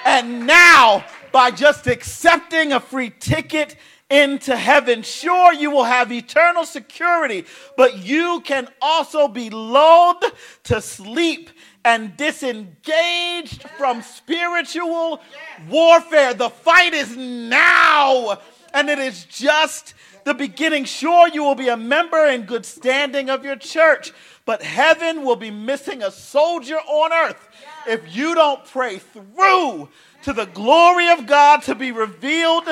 and 0.05 0.47
now 0.47 1.05
by 1.33 1.51
just 1.51 1.87
accepting 1.87 2.73
a 2.73 2.81
free 2.81 3.11
ticket 3.11 3.77
into 4.11 4.57
heaven. 4.57 5.03
Sure, 5.03 5.53
you 5.53 5.71
will 5.71 5.85
have 5.85 6.11
eternal 6.11 6.65
security, 6.65 7.45
but 7.77 7.99
you 8.05 8.41
can 8.45 8.69
also 8.81 9.29
be 9.29 9.51
lulled 9.51 10.25
to 10.65 10.81
sleep 10.81 11.51
and 11.85 12.17
disengaged 12.17 13.69
from 13.77 14.03
spiritual 14.03 15.21
warfare. 15.69 16.35
The 16.35 16.51
fight 16.51 16.95
is 16.95 17.17
now, 17.17 18.39
and 18.73 18.89
it 18.89 18.99
is 18.99 19.25
just 19.25 19.95
the 20.25 20.35
beginning. 20.35 20.85
Sure, 20.85 21.29
you 21.29 21.43
will 21.43 21.55
be 21.55 21.69
a 21.69 21.77
member 21.77 22.27
in 22.27 22.43
good 22.43 22.65
standing 22.65 23.31
of 23.31 23.45
your 23.45 23.57
church, 23.57 24.13
but 24.45 24.63
heaven 24.63 25.25
will 25.25 25.37
be 25.37 25.51
missing 25.51 26.03
a 26.03 26.11
soldier 26.11 26.77
on 26.77 27.13
earth 27.13 27.49
if 27.87 28.15
you 28.15 28.35
don't 28.35 28.65
pray 28.65 28.99
through 28.99 29.89
to 30.23 30.33
the 30.33 30.47
glory 30.47 31.09
of 31.09 31.27
God 31.27 31.63
to 31.63 31.75
be 31.75 31.93
revealed 31.93 32.69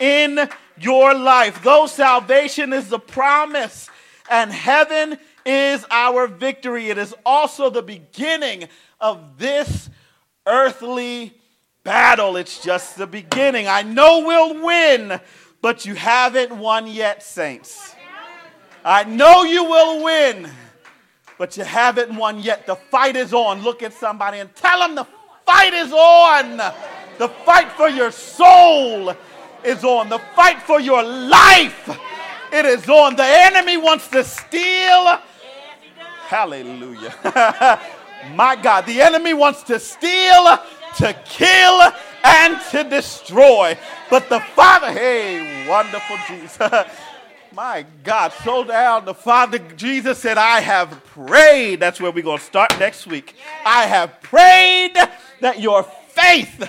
in 0.00 0.48
your 0.78 1.14
life. 1.14 1.62
Though 1.62 1.86
salvation 1.86 2.72
is 2.72 2.88
the 2.88 2.98
promise 2.98 3.88
and 4.30 4.52
heaven 4.52 5.18
is 5.44 5.84
our 5.90 6.26
victory, 6.26 6.90
it 6.90 6.98
is 6.98 7.14
also 7.24 7.70
the 7.70 7.82
beginning 7.82 8.68
of 9.00 9.38
this 9.38 9.88
earthly 10.46 11.34
battle. 11.84 12.36
It's 12.36 12.62
just 12.62 12.96
the 12.96 13.06
beginning. 13.06 13.68
I 13.68 13.82
know 13.82 14.24
we'll 14.26 14.64
win, 14.64 15.20
but 15.62 15.86
you 15.86 15.94
haven't 15.94 16.52
won 16.58 16.86
yet, 16.86 17.22
saints. 17.22 17.94
I 18.84 19.04
know 19.04 19.42
you 19.44 19.64
will 19.64 20.04
win, 20.04 20.48
but 21.38 21.56
you 21.56 21.64
haven't 21.64 22.14
won 22.14 22.40
yet. 22.40 22.66
The 22.66 22.76
fight 22.76 23.16
is 23.16 23.32
on. 23.32 23.62
Look 23.62 23.82
at 23.82 23.92
somebody 23.92 24.38
and 24.38 24.54
tell 24.54 24.78
them 24.80 24.94
the 24.94 25.06
fight 25.44 25.74
is 25.74 25.92
on. 25.92 26.56
The 27.18 27.28
fight 27.28 27.72
for 27.72 27.88
your 27.88 28.10
soul 28.10 29.14
is 29.64 29.84
on. 29.84 30.08
The 30.08 30.18
fight 30.34 30.62
for 30.62 30.80
your 30.80 31.02
life, 31.02 31.88
it 32.52 32.64
is 32.64 32.88
on. 32.88 33.16
The 33.16 33.24
enemy 33.24 33.76
wants 33.76 34.08
to 34.08 34.24
steal. 34.24 35.18
Hallelujah. 36.26 37.14
My 38.34 38.56
God, 38.56 38.86
the 38.86 39.00
enemy 39.00 39.34
wants 39.34 39.62
to 39.64 39.78
steal, 39.78 40.58
to 40.96 41.12
kill, 41.24 41.92
and 42.24 42.60
to 42.70 42.84
destroy. 42.84 43.78
But 44.10 44.28
the 44.28 44.40
Father, 44.40 44.90
hey, 44.90 45.68
wonderful 45.68 46.16
Jesus. 46.26 46.58
My 47.52 47.86
God, 48.04 48.32
so 48.44 48.64
down. 48.64 49.04
The 49.04 49.14
Father, 49.14 49.58
Jesus 49.58 50.18
said, 50.18 50.36
I 50.36 50.60
have 50.60 51.02
prayed. 51.06 51.80
That's 51.80 52.00
where 52.00 52.10
we're 52.10 52.24
going 52.24 52.38
to 52.38 52.44
start 52.44 52.78
next 52.78 53.06
week. 53.06 53.34
I 53.64 53.86
have 53.86 54.20
prayed 54.20 54.94
that 55.40 55.60
your 55.60 55.82
faith 55.82 56.68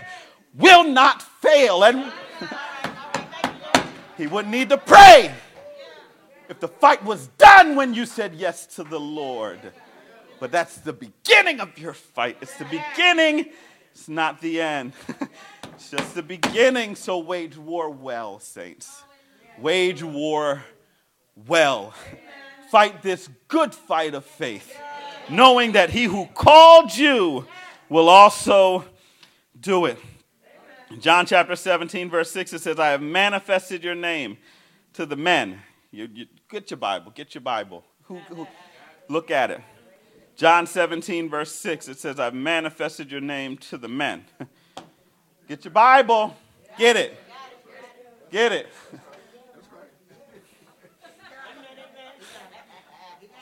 will 0.58 0.86
not 0.86 1.22
fail. 1.22 1.84
And 1.84 2.12
he 4.18 4.28
wouldn't 4.28 4.52
need 4.52 4.70
to 4.70 4.78
pray 4.78 5.34
if 6.50 6.60
the 6.60 6.68
fight 6.68 7.04
was 7.04 7.28
done 7.38 7.76
when 7.76 7.94
you 7.94 8.06
said 8.06 8.34
yes 8.36 8.66
to 8.76 8.84
the 8.84 9.00
Lord. 9.00 9.60
But 10.40 10.52
that's 10.52 10.78
the 10.78 10.94
beginning 10.94 11.60
of 11.60 11.78
your 11.78 11.94
fight. 11.94 12.38
It's 12.42 12.58
the 12.58 12.66
beginning, 12.66 13.48
it's 13.92 14.08
not 14.08 14.42
the 14.42 14.62
end. 14.62 14.94
it's 15.76 15.92
just 15.92 16.16
the 16.16 16.24
beginning. 16.24 16.96
So 16.96 17.20
wage 17.20 17.58
war 17.58 17.90
well, 17.90 18.40
saints. 18.40 19.04
Wage 19.60 20.04
war 20.04 20.64
well. 21.48 21.94
Fight 22.72 23.02
this 23.02 23.30
good 23.48 23.74
fight 23.74 24.14
of 24.14 24.26
faith, 24.26 24.78
knowing 25.30 25.72
that 25.74 25.90
he 25.90 26.04
who 26.04 26.28
called 26.28 26.96
you 26.96 27.48
will 27.90 28.10
also 28.10 28.86
do 29.60 29.86
it. 29.86 29.98
John 31.00 31.26
chapter 31.26 31.56
17, 31.56 32.10
verse 32.10 32.32
6, 32.32 32.54
it 32.54 32.62
says, 32.62 32.80
I 32.80 32.88
have 32.88 33.02
manifested 33.02 33.84
your 33.84 33.96
name 33.96 34.38
to 34.94 35.06
the 35.06 35.18
men. 35.18 35.60
You, 35.92 36.08
you, 36.14 36.26
get 36.50 36.72
your 36.72 36.78
Bible, 36.78 37.12
get 37.14 37.36
your 37.36 37.42
Bible. 37.42 37.84
Who, 38.04 38.16
who, 38.30 38.48
look 39.10 39.30
at 39.30 39.52
it. 39.52 39.62
John 40.38 40.66
17, 40.66 41.30
verse 41.30 41.52
6, 41.54 41.90
it 41.90 42.00
says, 42.00 42.20
I've 42.20 42.34
manifested 42.34 43.12
your 43.12 43.22
name 43.22 43.58
to 43.58 43.78
the 43.78 43.88
men. 43.88 44.26
get 45.48 45.66
your 45.66 45.74
Bible, 45.74 46.36
get 46.78 46.96
it. 46.96 47.20
Get 48.32 48.52
it. 48.52 48.68
It 48.94 49.00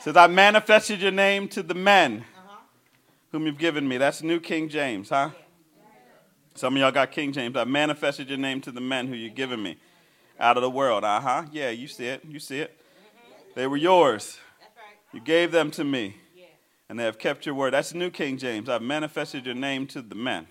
says, 0.00 0.16
I 0.16 0.26
manifested 0.26 1.00
your 1.00 1.12
name 1.12 1.48
to 1.48 1.62
the 1.62 1.74
men 1.74 2.24
whom 3.30 3.46
you've 3.46 3.58
given 3.58 3.86
me. 3.86 3.98
That's 3.98 4.22
New 4.22 4.40
King 4.40 4.68
James, 4.68 5.10
huh? 5.10 5.30
Some 6.56 6.74
of 6.74 6.80
y'all 6.80 6.90
got 6.90 7.12
King 7.12 7.32
James. 7.32 7.54
I've 7.56 7.68
manifested 7.68 8.28
your 8.28 8.38
name 8.38 8.60
to 8.62 8.72
the 8.72 8.80
men 8.80 9.08
who 9.08 9.14
you've 9.14 9.34
given 9.34 9.62
me 9.62 9.76
out 10.40 10.56
of 10.56 10.62
the 10.62 10.70
world. 10.70 11.04
Uh 11.04 11.20
huh. 11.20 11.44
Yeah, 11.52 11.70
you 11.70 11.86
see 11.86 12.06
it. 12.06 12.24
You 12.26 12.38
see 12.38 12.60
it. 12.60 12.80
They 13.54 13.66
were 13.66 13.76
yours. 13.76 14.38
You 15.12 15.20
gave 15.20 15.52
them 15.52 15.70
to 15.72 15.84
me. 15.84 16.16
And 16.88 16.98
they 16.98 17.04
have 17.04 17.18
kept 17.18 17.46
your 17.46 17.54
word. 17.54 17.74
That's 17.74 17.94
New 17.94 18.10
King 18.10 18.38
James. 18.38 18.68
I've 18.68 18.82
manifested 18.82 19.44
your 19.44 19.54
name 19.54 19.86
to 19.88 20.00
the 20.00 20.14
men. 20.14 20.46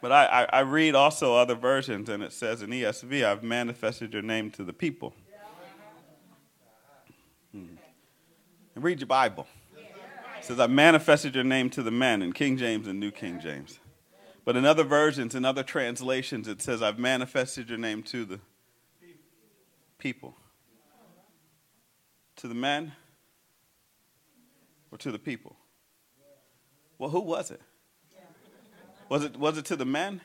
But 0.00 0.12
I, 0.12 0.24
I, 0.26 0.58
I 0.58 0.60
read 0.60 0.94
also 0.94 1.36
other 1.36 1.54
versions, 1.54 2.08
and 2.08 2.22
it 2.22 2.32
says 2.32 2.62
in 2.62 2.70
ESV, 2.70 3.24
I've 3.24 3.42
manifested 3.42 4.12
your 4.12 4.22
name 4.22 4.50
to 4.52 4.64
the 4.64 4.72
people. 4.72 5.14
Hmm. 7.52 7.76
And 8.74 8.84
read 8.84 9.00
your 9.00 9.06
Bible. 9.06 9.46
It 9.76 10.44
says, 10.44 10.58
I've 10.58 10.70
manifested 10.70 11.34
your 11.34 11.44
name 11.44 11.70
to 11.70 11.82
the 11.82 11.90
men 11.90 12.22
in 12.22 12.32
King 12.32 12.56
James 12.56 12.88
and 12.88 12.98
New 12.98 13.10
King 13.12 13.40
James. 13.40 13.78
But 14.44 14.56
in 14.56 14.64
other 14.64 14.82
versions, 14.82 15.34
in 15.34 15.44
other 15.44 15.62
translations, 15.62 16.48
it 16.48 16.60
says, 16.60 16.82
I've 16.82 16.98
manifested 16.98 17.68
your 17.68 17.78
name 17.78 18.02
to 18.04 18.24
the 18.24 18.40
people. 19.98 20.34
To 22.36 22.48
the 22.48 22.54
men 22.54 22.92
or 24.90 24.98
to 24.98 25.12
the 25.12 25.18
people? 25.18 25.56
Well, 26.98 27.10
who 27.10 27.20
was 27.20 27.50
it? 27.52 27.60
Was 29.08 29.24
it, 29.24 29.36
was 29.36 29.58
it 29.58 29.64
to 29.66 29.76
the 29.76 29.84
men? 29.84 30.20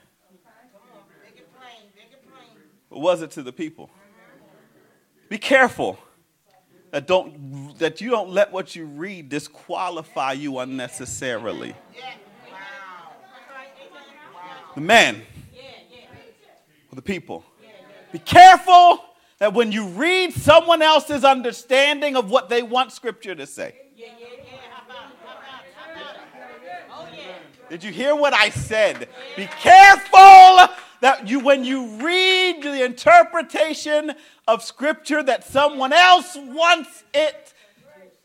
Or 2.89 3.01
was 3.01 3.21
it 3.21 3.31
to 3.31 3.43
the 3.43 3.51
people? 3.51 3.89
Be 5.29 5.37
careful 5.37 5.99
that, 6.91 7.05
don't, 7.05 7.77
that 7.79 8.01
you 8.01 8.09
don't 8.09 8.29
let 8.29 8.51
what 8.51 8.75
you 8.75 8.85
read 8.85 9.29
disqualify 9.29 10.31
you 10.31 10.57
unnecessarily 10.59 11.75
the 14.77 14.81
men 14.81 15.23
or 16.91 16.95
the 16.95 17.01
people. 17.01 17.43
Be 18.11 18.19
careful 18.19 19.03
that 19.39 19.51
when 19.51 19.71
you 19.71 19.87
read 19.87 20.33
someone 20.33 20.83
else's 20.83 21.23
understanding 21.23 22.15
of 22.15 22.29
what 22.29 22.47
they 22.47 22.61
want 22.61 22.91
Scripture 22.91 23.33
to 23.33 23.47
say. 23.47 23.73
Did 27.71 27.83
you 27.83 27.91
hear 27.91 28.15
what 28.15 28.35
I 28.35 28.51
said? 28.51 29.09
Be 29.35 29.47
careful 29.47 30.75
that 31.01 31.27
you, 31.27 31.39
when 31.39 31.65
you 31.65 31.87
read 31.97 32.61
the 32.61 32.85
interpretation 32.85 34.11
of 34.47 34.61
Scripture 34.61 35.23
that 35.23 35.43
someone 35.43 35.91
else 35.91 36.37
wants 36.37 37.03
it 37.15 37.51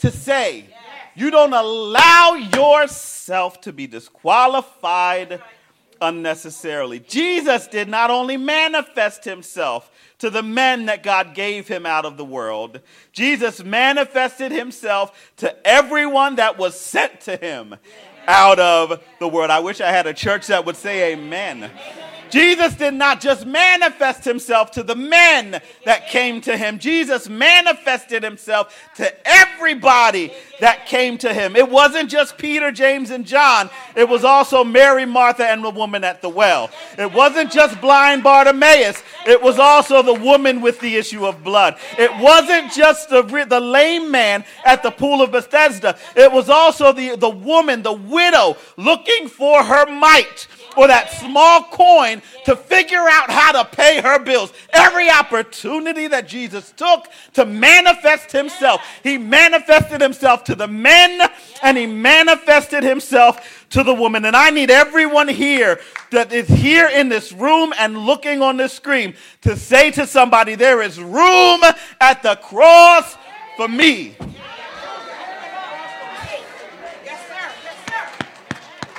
to 0.00 0.10
say, 0.10 0.66
you 1.14 1.30
don't 1.30 1.54
allow 1.54 2.34
yourself 2.34 3.62
to 3.62 3.72
be 3.72 3.86
disqualified 3.86 5.40
unnecessarily. 6.02 6.98
Jesus 7.00 7.66
did 7.66 7.88
not 7.88 8.10
only 8.10 8.36
manifest 8.36 9.24
himself 9.24 9.90
to 10.18 10.28
the 10.28 10.42
men 10.42 10.86
that 10.86 11.02
God 11.02 11.34
gave 11.34 11.68
him 11.68 11.86
out 11.86 12.04
of 12.04 12.16
the 12.16 12.24
world, 12.24 12.80
Jesus 13.12 13.64
manifested 13.64 14.52
himself 14.52 15.32
to 15.38 15.66
everyone 15.66 16.36
that 16.36 16.58
was 16.58 16.78
sent 16.78 17.20
to 17.22 17.36
him 17.36 17.76
out 18.26 18.58
of 18.58 19.02
the 19.18 19.28
world. 19.28 19.50
I 19.50 19.60
wish 19.60 19.80
I 19.80 19.90
had 19.90 20.06
a 20.06 20.14
church 20.14 20.48
that 20.48 20.66
would 20.66 20.76
say 20.76 21.12
amen. 21.12 21.70
Jesus 22.32 22.74
did 22.74 22.94
not 22.94 23.20
just 23.20 23.44
manifest 23.44 24.24
himself 24.24 24.70
to 24.70 24.82
the 24.82 24.94
men 24.96 25.60
that 25.84 26.08
came 26.08 26.40
to 26.40 26.56
him. 26.56 26.78
Jesus 26.78 27.28
manifested 27.28 28.22
himself 28.22 28.74
to 28.96 29.12
everybody 29.28 30.32
that 30.58 30.86
came 30.86 31.18
to 31.18 31.34
him. 31.34 31.56
It 31.56 31.70
wasn't 31.70 32.08
just 32.08 32.38
Peter, 32.38 32.72
James, 32.72 33.10
and 33.10 33.26
John. 33.26 33.68
It 33.94 34.08
was 34.08 34.24
also 34.24 34.64
Mary, 34.64 35.04
Martha, 35.04 35.46
and 35.46 35.62
the 35.62 35.68
woman 35.68 36.04
at 36.04 36.22
the 36.22 36.30
well. 36.30 36.70
It 36.96 37.12
wasn't 37.12 37.52
just 37.52 37.78
blind 37.82 38.22
Bartimaeus. 38.22 39.02
It 39.26 39.42
was 39.42 39.58
also 39.58 40.00
the 40.00 40.14
woman 40.14 40.62
with 40.62 40.80
the 40.80 40.96
issue 40.96 41.26
of 41.26 41.44
blood. 41.44 41.76
It 41.98 42.16
wasn't 42.18 42.72
just 42.72 43.10
the, 43.10 43.44
the 43.46 43.60
lame 43.60 44.10
man 44.10 44.46
at 44.64 44.82
the 44.82 44.90
pool 44.90 45.20
of 45.20 45.32
Bethesda. 45.32 45.98
It 46.16 46.32
was 46.32 46.48
also 46.48 46.92
the, 46.92 47.14
the 47.14 47.28
woman, 47.28 47.82
the 47.82 47.92
widow, 47.92 48.56
looking 48.78 49.28
for 49.28 49.62
her 49.62 49.84
mite 49.84 50.48
or 50.76 50.86
that 50.86 51.10
small 51.10 51.64
coin 51.64 52.22
to 52.44 52.56
figure 52.56 53.06
out 53.08 53.30
how 53.30 53.52
to 53.52 53.76
pay 53.76 54.00
her 54.00 54.18
bills. 54.18 54.52
Every 54.72 55.10
opportunity 55.10 56.06
that 56.08 56.28
Jesus 56.28 56.72
took 56.72 57.08
to 57.34 57.44
manifest 57.44 58.32
himself, 58.32 58.80
he 59.02 59.18
manifested 59.18 60.00
himself 60.00 60.44
to 60.44 60.54
the 60.54 60.68
men 60.68 61.20
and 61.62 61.76
he 61.76 61.86
manifested 61.86 62.82
himself 62.82 63.66
to 63.70 63.82
the 63.82 63.94
woman. 63.94 64.24
And 64.24 64.36
I 64.36 64.50
need 64.50 64.70
everyone 64.70 65.28
here 65.28 65.80
that 66.10 66.32
is 66.32 66.48
here 66.48 66.88
in 66.88 67.08
this 67.08 67.32
room 67.32 67.72
and 67.78 67.98
looking 67.98 68.42
on 68.42 68.56
this 68.56 68.72
screen 68.72 69.14
to 69.42 69.56
say 69.56 69.90
to 69.92 70.06
somebody, 70.06 70.54
There 70.54 70.82
is 70.82 71.00
room 71.00 71.62
at 72.00 72.22
the 72.22 72.36
cross 72.36 73.16
for 73.56 73.68
me. 73.68 74.16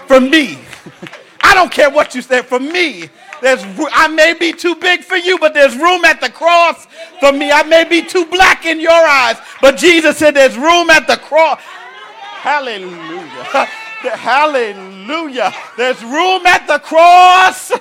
For 0.07 0.19
me. 0.19 0.59
I 1.43 1.53
don't 1.53 1.71
care 1.71 1.89
what 1.89 2.15
you 2.15 2.21
say. 2.21 2.41
For 2.41 2.59
me, 2.59 3.09
there's 3.41 3.63
I 3.91 4.07
may 4.07 4.33
be 4.33 4.53
too 4.53 4.75
big 4.75 5.03
for 5.03 5.17
you, 5.17 5.37
but 5.37 5.53
there's 5.53 5.75
room 5.75 6.05
at 6.05 6.21
the 6.21 6.29
cross 6.29 6.87
for 7.19 7.31
me. 7.31 7.51
I 7.51 7.63
may 7.63 7.83
be 7.83 8.01
too 8.01 8.25
black 8.25 8.65
in 8.65 8.79
your 8.79 8.91
eyes, 8.91 9.37
but 9.61 9.77
Jesus 9.77 10.17
said 10.17 10.33
there's 10.33 10.57
room 10.57 10.89
at 10.89 11.05
the 11.07 11.17
cross. 11.17 11.59
Hallelujah. 11.61 13.43
Hallelujah. 14.03 15.53
There's 15.77 16.01
room 16.03 16.45
at 16.45 16.67
the 16.67 16.79
cross 16.79 17.71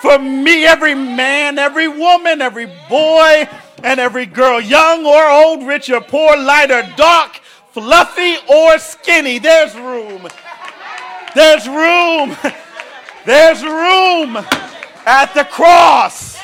for 0.00 0.18
me, 0.18 0.64
every 0.64 0.94
man, 0.94 1.58
every 1.58 1.88
woman, 1.88 2.40
every 2.40 2.66
boy, 2.88 3.48
and 3.82 4.00
every 4.00 4.26
girl, 4.26 4.60
young 4.60 5.04
or 5.04 5.28
old, 5.28 5.66
rich 5.66 5.90
or 5.90 6.00
poor, 6.00 6.36
light 6.36 6.70
or 6.70 6.82
dark, 6.96 7.40
fluffy 7.72 8.36
or 8.48 8.78
skinny. 8.78 9.38
There's 9.38 9.74
room. 9.74 10.28
There's 11.34 11.68
room. 11.68 12.36
There's 13.28 13.62
room 13.62 14.38
at 15.04 15.34
the 15.34 15.44
cross. 15.44 16.38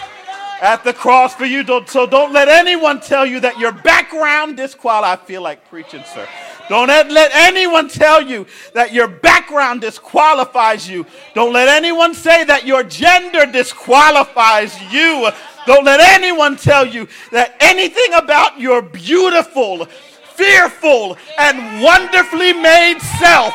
At 0.60 0.84
the 0.84 0.92
cross 0.92 1.34
for 1.34 1.46
you. 1.46 1.64
Don't, 1.64 1.88
So 1.88 2.06
don't 2.06 2.30
let 2.30 2.46
anyone 2.46 3.00
tell 3.00 3.24
you 3.24 3.40
that 3.40 3.58
your 3.58 3.72
background 3.72 4.58
disqualifies. 4.58 5.18
I 5.18 5.24
feel 5.24 5.40
like 5.40 5.66
preaching, 5.70 6.02
sir. 6.04 6.28
Don't 6.68 6.88
let 6.88 7.30
anyone 7.32 7.88
tell 7.88 8.20
you 8.20 8.44
that 8.74 8.92
your 8.92 9.08
background 9.08 9.80
disqualifies 9.80 10.86
you. 10.86 11.06
Don't 11.34 11.54
let 11.54 11.68
anyone 11.68 12.12
say 12.12 12.44
that 12.44 12.66
your 12.66 12.82
gender 12.82 13.46
disqualifies 13.46 14.78
you. 14.92 15.30
Don't 15.66 15.86
let 15.86 16.00
anyone 16.00 16.54
tell 16.54 16.84
you 16.84 17.08
that 17.32 17.56
anything 17.60 18.12
about 18.12 18.60
your 18.60 18.82
beautiful, 18.82 19.86
fearful, 20.34 21.16
and 21.38 21.82
wonderfully 21.82 22.52
made 22.52 22.98
self 23.18 23.54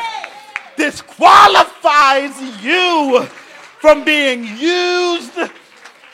disqualifies 0.80 2.40
you 2.64 3.24
from 3.80 4.02
being 4.02 4.44
used 4.44 5.38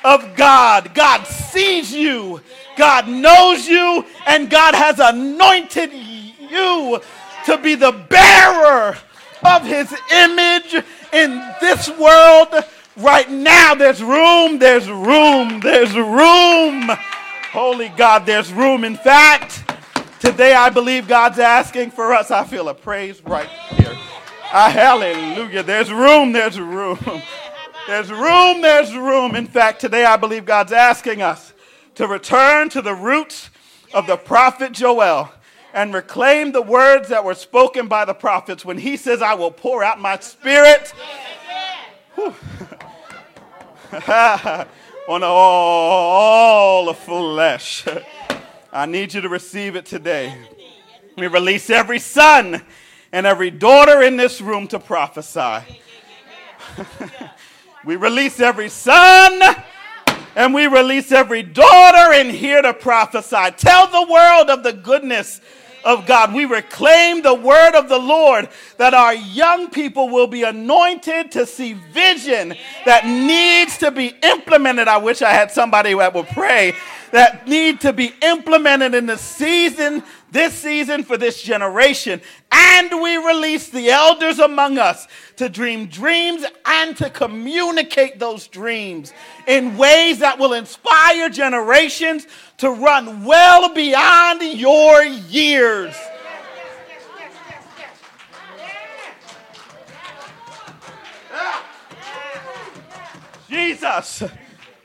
of 0.04 0.36
God. 0.36 0.92
God 0.92 1.24
sees 1.24 1.92
you, 1.92 2.40
God 2.76 3.08
knows 3.08 3.68
you, 3.68 4.04
and 4.26 4.50
God 4.50 4.74
has 4.74 4.98
anointed 4.98 5.92
you 5.92 7.00
to 7.44 7.58
be 7.58 7.76
the 7.76 7.92
bearer 7.92 8.96
of 9.44 9.64
his 9.64 9.94
image 10.12 10.74
in 11.12 11.54
this 11.60 11.88
world 11.90 12.48
right 12.96 13.30
now. 13.30 13.76
There's 13.76 14.02
room, 14.02 14.58
there's 14.58 14.90
room, 14.90 15.60
there's 15.60 15.94
room. 15.94 16.90
Holy 17.52 17.88
God, 17.90 18.26
there's 18.26 18.52
room. 18.52 18.82
In 18.82 18.96
fact, 18.96 19.62
today 20.18 20.54
I 20.54 20.70
believe 20.70 21.06
God's 21.06 21.38
asking 21.38 21.92
for 21.92 22.12
us. 22.12 22.32
I 22.32 22.44
feel 22.44 22.68
a 22.68 22.74
praise 22.74 23.22
right 23.24 23.48
here. 23.76 23.96
Ah, 24.52 24.70
hallelujah. 24.70 25.64
There's 25.64 25.92
room, 25.92 26.32
there's 26.32 26.58
room. 26.58 26.98
There's 27.88 28.10
room, 28.10 28.62
there's 28.62 28.94
room. 28.94 29.34
In 29.34 29.46
fact, 29.46 29.80
today 29.80 30.04
I 30.04 30.16
believe 30.16 30.44
God's 30.44 30.72
asking 30.72 31.20
us 31.20 31.52
to 31.96 32.06
return 32.06 32.68
to 32.70 32.80
the 32.80 32.94
roots 32.94 33.50
of 33.92 34.06
the 34.06 34.16
prophet 34.16 34.72
Joel 34.72 35.32
and 35.74 35.92
reclaim 35.92 36.52
the 36.52 36.62
words 36.62 37.08
that 37.08 37.24
were 37.24 37.34
spoken 37.34 37.88
by 37.88 38.04
the 38.04 38.14
prophets 38.14 38.64
when 38.64 38.78
he 38.78 38.96
says, 38.96 39.20
I 39.20 39.34
will 39.34 39.50
pour 39.50 39.82
out 39.82 40.00
my 40.00 40.18
spirit 40.20 40.92
on 45.08 45.22
all 45.22 46.86
the 46.86 46.94
flesh. 46.94 47.84
I 48.72 48.86
need 48.86 49.12
you 49.12 49.20
to 49.22 49.28
receive 49.28 49.74
it 49.74 49.86
today. 49.86 50.36
We 51.16 51.26
release 51.26 51.68
every 51.68 51.98
son 51.98 52.62
and 53.16 53.26
every 53.26 53.50
daughter 53.50 54.02
in 54.02 54.18
this 54.18 54.42
room 54.42 54.68
to 54.68 54.78
prophesy. 54.78 55.64
we 57.86 57.96
release 57.96 58.40
every 58.40 58.68
son 58.68 59.40
and 60.34 60.52
we 60.52 60.66
release 60.66 61.10
every 61.10 61.42
daughter 61.42 62.12
in 62.12 62.28
here 62.28 62.60
to 62.60 62.74
prophesy. 62.74 63.52
Tell 63.56 63.86
the 63.86 64.12
world 64.12 64.50
of 64.50 64.62
the 64.62 64.74
goodness 64.74 65.40
of 65.82 66.04
God. 66.04 66.34
We 66.34 66.44
reclaim 66.44 67.22
the 67.22 67.32
word 67.32 67.74
of 67.74 67.88
the 67.88 67.98
Lord 67.98 68.50
that 68.76 68.92
our 68.92 69.14
young 69.14 69.70
people 69.70 70.10
will 70.10 70.26
be 70.26 70.42
anointed 70.42 71.32
to 71.32 71.46
see 71.46 71.72
vision 71.72 72.54
that 72.84 73.06
needs 73.06 73.78
to 73.78 73.90
be 73.90 74.14
implemented. 74.22 74.88
I 74.88 74.98
wish 74.98 75.22
I 75.22 75.30
had 75.30 75.50
somebody 75.50 75.94
that 75.94 76.12
would 76.12 76.26
pray 76.26 76.74
that 77.12 77.48
need 77.48 77.80
to 77.80 77.92
be 77.92 78.12
implemented 78.20 78.94
in 78.94 79.06
the 79.06 79.16
season, 79.16 80.02
this 80.30 80.52
season 80.52 81.02
for 81.02 81.16
this 81.16 81.40
generation. 81.40 82.20
And 82.58 83.02
we 83.02 83.16
release 83.18 83.68
the 83.68 83.90
elders 83.90 84.38
among 84.38 84.78
us 84.78 85.06
to 85.36 85.50
dream 85.50 85.86
dreams 85.86 86.42
and 86.64 86.96
to 86.96 87.10
communicate 87.10 88.18
those 88.18 88.48
dreams 88.48 89.12
in 89.46 89.76
ways 89.76 90.20
that 90.20 90.38
will 90.38 90.54
inspire 90.54 91.28
generations 91.28 92.26
to 92.58 92.70
run 92.70 93.24
well 93.24 93.74
beyond 93.74 94.42
your 94.42 95.02
years. 95.04 95.94
Jesus. 103.48 104.22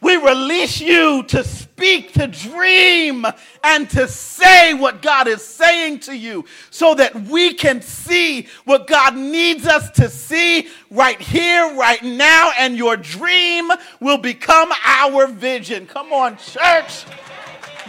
We 0.01 0.17
release 0.17 0.81
you 0.81 1.21
to 1.23 1.43
speak, 1.43 2.13
to 2.13 2.25
dream, 2.25 3.25
and 3.63 3.89
to 3.91 4.07
say 4.07 4.73
what 4.73 5.03
God 5.03 5.27
is 5.27 5.45
saying 5.45 5.99
to 6.01 6.17
you 6.17 6.45
so 6.71 6.95
that 6.95 7.15
we 7.27 7.53
can 7.53 7.83
see 7.83 8.47
what 8.65 8.87
God 8.87 9.15
needs 9.15 9.67
us 9.67 9.91
to 9.91 10.09
see 10.09 10.69
right 10.89 11.21
here, 11.21 11.75
right 11.75 12.01
now, 12.03 12.51
and 12.57 12.75
your 12.75 12.97
dream 12.97 13.69
will 13.99 14.17
become 14.17 14.71
our 14.83 15.27
vision. 15.27 15.85
Come 15.85 16.11
on, 16.11 16.37
church 16.37 17.05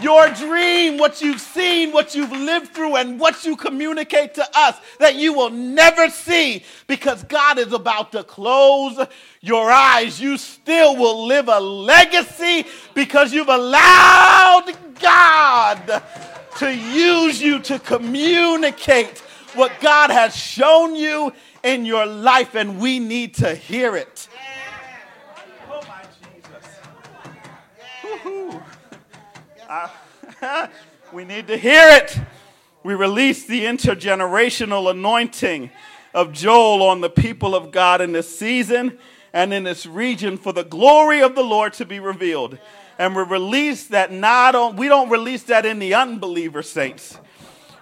your 0.03 0.29
dream, 0.31 0.99
what 0.99 1.23
you've 1.23 1.41
seen, 1.41 1.93
what 1.93 2.15
you've 2.15 2.33
lived 2.33 2.75
through, 2.75 2.97
and 2.97 3.19
what 3.21 3.45
you 3.45 3.57
communicate 3.57 4.35
to 4.35 4.47
us 4.55 4.77
that 4.99 5.15
you 5.15 5.33
will 5.33 5.51
never 5.51 6.09
see 6.11 6.65
because 6.87 7.23
God 7.25 7.59
is 7.59 7.73
about 7.73 8.13
to 8.13 8.25
close 8.25 8.99
your 9.41 9.71
eyes. 9.71 10.21
You 10.21 10.37
still 10.39 10.97
will 10.97 11.27
live 11.27 11.49
a 11.49 11.61
legacy 11.61 12.67
because 12.95 13.33
you've 13.33 13.49
allowed 13.49 14.73
God 15.01 16.03
to 16.59 16.75
use 16.75 17.41
you 17.41 17.59
to 17.61 17.79
communicate 17.79 19.19
what 19.55 19.73
God 19.81 20.11
has 20.11 20.35
shown 20.37 20.95
you 20.95 21.33
in 21.63 21.85
your 21.85 22.07
life, 22.07 22.55
and 22.55 22.81
we 22.81 22.99
need 22.99 23.35
to 23.35 23.55
hear 23.55 23.97
it. 23.97 24.29
we 31.13 31.25
need 31.25 31.47
to 31.47 31.57
hear 31.57 31.89
it. 31.91 32.19
We 32.83 32.95
release 32.95 33.47
the 33.47 33.65
intergenerational 33.65 34.91
anointing 34.91 35.71
of 36.15 36.33
Joel 36.33 36.83
on 36.83 37.01
the 37.01 37.11
people 37.11 37.55
of 37.55 37.71
God 37.71 38.01
in 38.01 38.13
this 38.13 38.39
season 38.39 38.99
and 39.33 39.55
in 39.55 39.65
this 39.65 39.87
region 39.87 40.37
for 40.37 40.53
the 40.53 40.65
glory 40.65 41.23
of 41.23 41.35
the 41.35 41.43
Lord 41.43 41.73
to 41.75 41.85
be 41.87 42.01
revealed. 42.01 42.59
And 42.99 43.17
we 43.17 43.23
release 43.23 43.87
that 43.89 44.13
not 44.13 44.55
on, 44.55 44.77
we 44.77 44.89
don't 44.89 45.09
release 45.09 45.45
that 45.45 45.65
in 45.65 45.79
the 45.79 45.95
unbeliever 45.95 46.63
saints. 46.63 47.19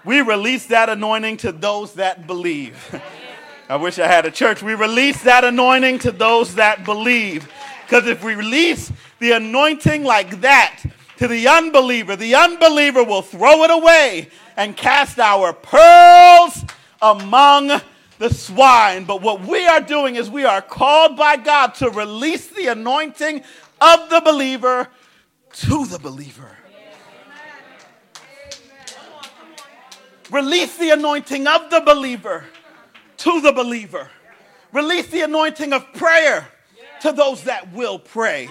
We 0.04 0.20
release 0.20 0.66
that 0.66 0.88
anointing 0.88 1.38
to 1.38 1.52
those 1.52 1.94
that 1.94 2.26
believe. 2.26 3.00
I 3.68 3.76
wish 3.76 3.98
I 3.98 4.06
had 4.06 4.26
a 4.26 4.30
church. 4.30 4.62
We 4.62 4.74
release 4.74 5.22
that 5.22 5.44
anointing 5.44 6.00
to 6.00 6.12
those 6.12 6.54
that 6.54 6.84
believe. 6.84 7.48
Because 7.84 8.06
if 8.06 8.22
we 8.24 8.34
release 8.34 8.92
the 9.18 9.32
anointing 9.32 10.04
like 10.04 10.40
that, 10.40 10.82
to 11.20 11.28
the 11.28 11.46
unbeliever, 11.46 12.16
the 12.16 12.34
unbeliever 12.34 13.04
will 13.04 13.20
throw 13.20 13.62
it 13.64 13.70
away 13.70 14.30
and 14.56 14.74
cast 14.74 15.18
our 15.18 15.52
pearls 15.52 16.64
among 17.02 17.78
the 18.18 18.32
swine. 18.32 19.04
But 19.04 19.20
what 19.20 19.42
we 19.46 19.66
are 19.66 19.82
doing 19.82 20.16
is 20.16 20.30
we 20.30 20.46
are 20.46 20.62
called 20.62 21.18
by 21.18 21.36
God 21.36 21.74
to 21.74 21.90
release 21.90 22.46
the 22.46 22.68
anointing 22.68 23.42
of 23.82 24.08
the 24.08 24.22
believer 24.24 24.88
to 25.52 25.84
the 25.84 25.98
believer. 25.98 26.56
Release 30.30 30.78
the 30.78 30.88
anointing 30.88 31.46
of 31.46 31.68
the 31.68 31.80
believer 31.80 32.46
to 33.18 33.42
the 33.42 33.52
believer. 33.52 34.08
Release 34.72 35.08
the 35.08 35.20
anointing 35.20 35.74
of 35.74 35.84
prayer 35.92 36.48
to 37.02 37.12
those 37.12 37.44
that 37.44 37.70
will 37.74 37.98
pray. 37.98 38.48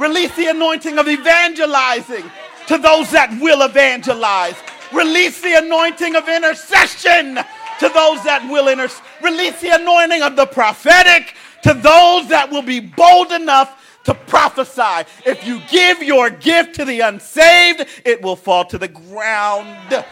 Release 0.00 0.34
the 0.34 0.46
anointing 0.46 0.98
of 0.98 1.06
evangelizing 1.08 2.24
to 2.68 2.78
those 2.78 3.10
that 3.10 3.30
will 3.38 3.62
evangelize. 3.62 4.54
Release 4.94 5.42
the 5.42 5.58
anointing 5.58 6.16
of 6.16 6.26
intercession 6.26 7.34
to 7.34 7.88
those 7.90 8.24
that 8.24 8.48
will 8.50 8.68
intercede. 8.68 9.04
Release 9.22 9.60
the 9.60 9.74
anointing 9.74 10.22
of 10.22 10.36
the 10.36 10.46
prophetic 10.46 11.34
to 11.62 11.74
those 11.74 12.28
that 12.28 12.48
will 12.50 12.62
be 12.62 12.80
bold 12.80 13.30
enough 13.30 14.00
to 14.04 14.14
prophesy. 14.14 15.06
If 15.26 15.46
you 15.46 15.60
give 15.70 16.02
your 16.02 16.30
gift 16.30 16.76
to 16.76 16.86
the 16.86 17.00
unsaved, 17.00 17.86
it 18.06 18.22
will 18.22 18.36
fall 18.36 18.64
to 18.64 18.78
the 18.78 18.88
ground. 18.88 20.04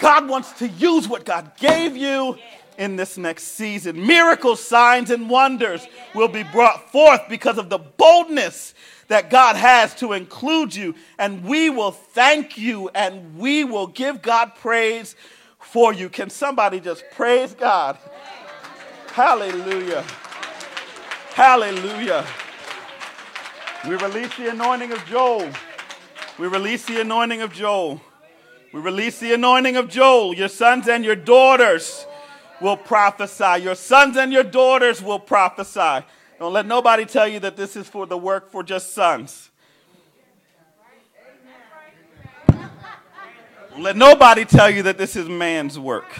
God 0.00 0.28
wants 0.28 0.50
to 0.58 0.66
use 0.66 1.08
what 1.08 1.24
God 1.24 1.52
gave 1.56 1.96
you 1.96 2.36
in 2.78 2.96
this 2.96 3.16
next 3.16 3.44
season. 3.44 4.06
Miracles, 4.06 4.62
signs, 4.62 5.10
and 5.10 5.28
wonders 5.28 5.86
will 6.14 6.28
be 6.28 6.42
brought 6.42 6.90
forth 6.92 7.22
because 7.28 7.58
of 7.58 7.68
the 7.68 7.78
boldness 7.78 8.74
that 9.08 9.30
God 9.30 9.56
has 9.56 9.94
to 9.96 10.12
include 10.12 10.74
you. 10.74 10.94
And 11.18 11.44
we 11.44 11.70
will 11.70 11.92
thank 11.92 12.58
you 12.58 12.88
and 12.94 13.38
we 13.38 13.64
will 13.64 13.86
give 13.86 14.22
God 14.22 14.52
praise 14.56 15.14
for 15.60 15.92
you. 15.92 16.08
Can 16.08 16.30
somebody 16.30 16.80
just 16.80 17.04
praise 17.12 17.54
God? 17.54 17.98
Hallelujah. 19.12 20.04
Hallelujah. 21.34 22.26
We 23.86 23.94
release 23.96 24.36
the 24.36 24.50
anointing 24.50 24.92
of 24.92 25.04
Joel. 25.06 25.50
We 26.38 26.48
release 26.48 26.84
the 26.84 27.00
anointing 27.00 27.40
of 27.40 27.52
Joel. 27.52 28.00
We 28.72 28.80
release 28.80 29.20
the 29.20 29.32
anointing 29.32 29.76
of 29.76 29.88
Joel. 29.88 30.34
Your 30.34 30.48
sons 30.48 30.88
and 30.88 31.04
your 31.04 31.16
daughters 31.16 32.06
will 32.60 32.76
prophesy. 32.76 33.62
Your 33.62 33.74
sons 33.74 34.16
and 34.16 34.32
your 34.32 34.44
daughters 34.44 35.02
will 35.02 35.18
prophesy. 35.18 36.04
Don't 36.38 36.52
let 36.52 36.66
nobody 36.66 37.04
tell 37.04 37.26
you 37.26 37.40
that 37.40 37.56
this 37.56 37.76
is 37.76 37.88
for 37.88 38.06
the 38.06 38.18
work 38.18 38.50
for 38.50 38.62
just 38.62 38.92
sons. 38.92 39.50
Don't 43.70 43.82
let 43.82 43.96
nobody 43.96 44.44
tell 44.44 44.70
you 44.70 44.82
that 44.84 44.96
this 44.96 45.16
is 45.16 45.28
man's 45.28 45.78
work. 45.78 46.10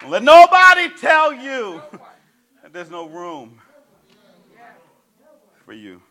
Don't 0.00 0.10
let 0.10 0.22
nobody 0.22 0.88
tell 1.00 1.32
you 1.32 1.80
that 2.62 2.72
there's 2.72 2.90
no 2.90 3.08
room 3.08 3.60
for 5.64 5.72
you. 5.72 6.02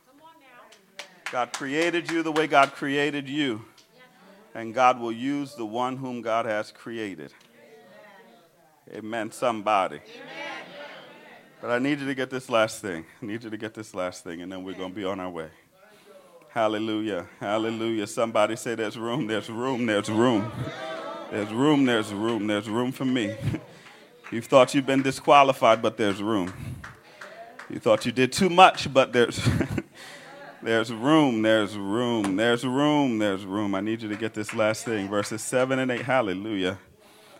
God 1.31 1.53
created 1.53 2.09
you 2.09 2.23
the 2.23 2.31
way 2.31 2.47
God 2.47 2.71
created 2.71 3.27
you. 3.27 3.65
And 4.55 4.73
God 4.73 4.99
will 4.99 5.11
use 5.11 5.55
the 5.55 5.65
one 5.65 5.97
whom 5.97 6.21
God 6.21 6.45
has 6.45 6.71
created. 6.71 7.33
Amen, 8.93 9.31
somebody. 9.31 9.99
But 11.61 11.71
I 11.71 11.79
need 11.79 11.99
you 11.99 12.07
to 12.07 12.15
get 12.15 12.29
this 12.29 12.49
last 12.49 12.81
thing. 12.81 13.05
I 13.21 13.25
need 13.25 13.43
you 13.43 13.49
to 13.49 13.57
get 13.57 13.73
this 13.73 13.95
last 13.95 14.23
thing, 14.23 14.41
and 14.41 14.51
then 14.51 14.63
we're 14.63 14.75
going 14.75 14.89
to 14.89 14.95
be 14.95 15.05
on 15.05 15.19
our 15.19 15.29
way. 15.29 15.49
Hallelujah. 16.49 17.25
Hallelujah. 17.39 18.05
Somebody 18.05 18.55
say, 18.57 18.75
There's 18.75 18.97
room, 18.97 19.25
there's 19.27 19.49
room, 19.49 19.85
there's 19.85 20.09
room. 20.09 20.51
There's 21.31 21.51
room, 21.51 21.85
there's 21.85 22.13
room, 22.13 22.45
there's 22.45 22.69
room 22.69 22.91
for 22.91 23.05
me. 23.05 23.35
You've 24.31 24.45
thought 24.45 24.73
you've 24.73 24.85
been 24.85 25.01
disqualified, 25.01 25.81
but 25.81 25.97
there's 25.97 26.21
room. 26.21 26.53
You 27.69 27.79
thought 27.79 28.05
you 28.05 28.11
did 28.11 28.31
too 28.31 28.49
much, 28.49 28.91
but 28.93 29.13
there's. 29.13 29.39
There's 30.63 30.93
room, 30.93 31.41
there's 31.41 31.77
room, 31.77 32.37
there's 32.37 32.65
room, 32.65 33.19
there's 33.19 33.45
room. 33.45 33.75
I 33.75 33.81
need 33.81 34.01
you 34.01 34.07
to 34.07 34.15
get 34.15 34.33
this 34.33 34.53
last 34.53 34.85
thing. 34.85 35.09
Verses 35.09 35.41
7 35.41 35.77
and 35.77 35.91
8. 35.91 36.01
Hallelujah. 36.01 36.79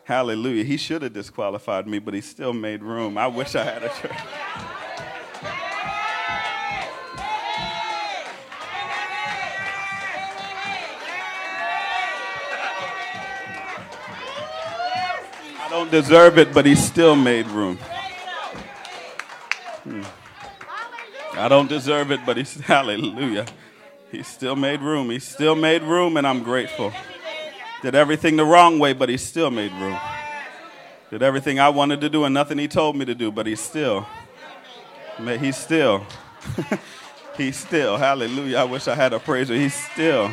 Hallelujah. 0.03 0.65
He 0.65 0.75
should 0.75 1.03
have 1.03 1.13
disqualified 1.13 1.88
me, 1.88 1.99
but 1.99 2.13
he 2.13 2.19
still 2.19 2.51
made 2.51 2.83
room. 2.83 3.17
I 3.17 3.27
wish 3.27 3.55
I 3.55 3.63
had 3.63 3.81
a 3.81 3.88
church. 3.88 4.12
I 15.62 15.67
don't 15.69 15.89
deserve 15.89 16.38
it, 16.38 16.53
but 16.53 16.65
he 16.65 16.75
still 16.75 17.15
made 17.15 17.47
room. 17.47 17.77
Hmm. 19.86 20.03
I 21.34 21.48
don't 21.48 21.67
deserve 21.69 22.12
it, 22.12 22.22
but 22.26 22.38
he's 22.38 22.60
hallelujah. 22.62 23.46
He 24.12 24.24
still 24.24 24.56
made 24.56 24.82
room. 24.82 25.10
He 25.10 25.19
still 25.19 25.56
made 25.56 25.82
room, 25.84 26.17
and 26.17 26.28
I'm 26.28 26.43
grateful. 26.43 26.93
Did 27.82 27.96
everything 27.96 28.38
the 28.38 28.46
wrong 28.46 28.80
way, 28.80 28.93
but 28.93 29.10
he 29.10 29.17
still 29.17 29.52
made 29.52 29.72
room. 29.74 29.98
Did 31.10 31.24
everything 31.24 31.60
I 31.60 31.69
wanted 31.69 32.02
to 32.02 32.10
do 32.10 32.24
and 32.26 32.34
nothing 32.34 32.58
he 32.58 32.67
told 32.67 32.96
me 32.96 33.06
to 33.06 33.15
do, 33.15 33.32
but 33.32 33.46
he 33.46 33.56
still. 33.56 34.08
He's 35.17 35.58
still. 35.58 36.06
he's 37.38 37.58
still. 37.58 37.98
Hallelujah. 37.98 38.58
I 38.58 38.63
wish 38.63 38.88
I 38.88 38.96
had 38.96 39.13
a 39.13 39.19
praiser. 39.19 39.56
He's 39.56 39.74
still. 39.74 40.32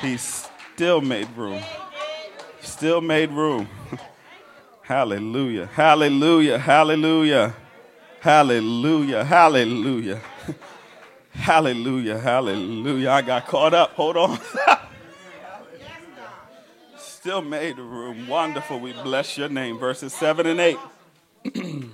He 0.00 0.16
still 0.16 1.00
made 1.00 1.28
room. 1.36 1.62
Still 2.60 3.00
made 3.00 3.30
room. 3.30 3.68
Hallelujah. 4.82 5.66
Hallelujah. 5.66 6.58
Hallelujah. 6.58 7.54
Hallelujah. 8.20 9.24
Hallelujah. 9.24 10.20
Hallelujah. 11.30 12.18
Hallelujah. 12.18 13.10
I 13.10 13.22
got 13.22 13.46
caught 13.46 13.72
up. 13.72 13.94
Hold 13.94 14.18
on. 14.18 14.38
Still 16.98 17.40
made 17.40 17.76
the 17.76 17.82
room. 17.82 18.28
Wonderful. 18.28 18.78
We 18.78 18.92
bless 18.92 19.38
your 19.38 19.48
name. 19.48 19.78
Verses 19.78 20.12
7 20.12 20.46
and 20.46 20.60
8. 20.60 20.76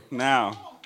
now, 0.10 0.78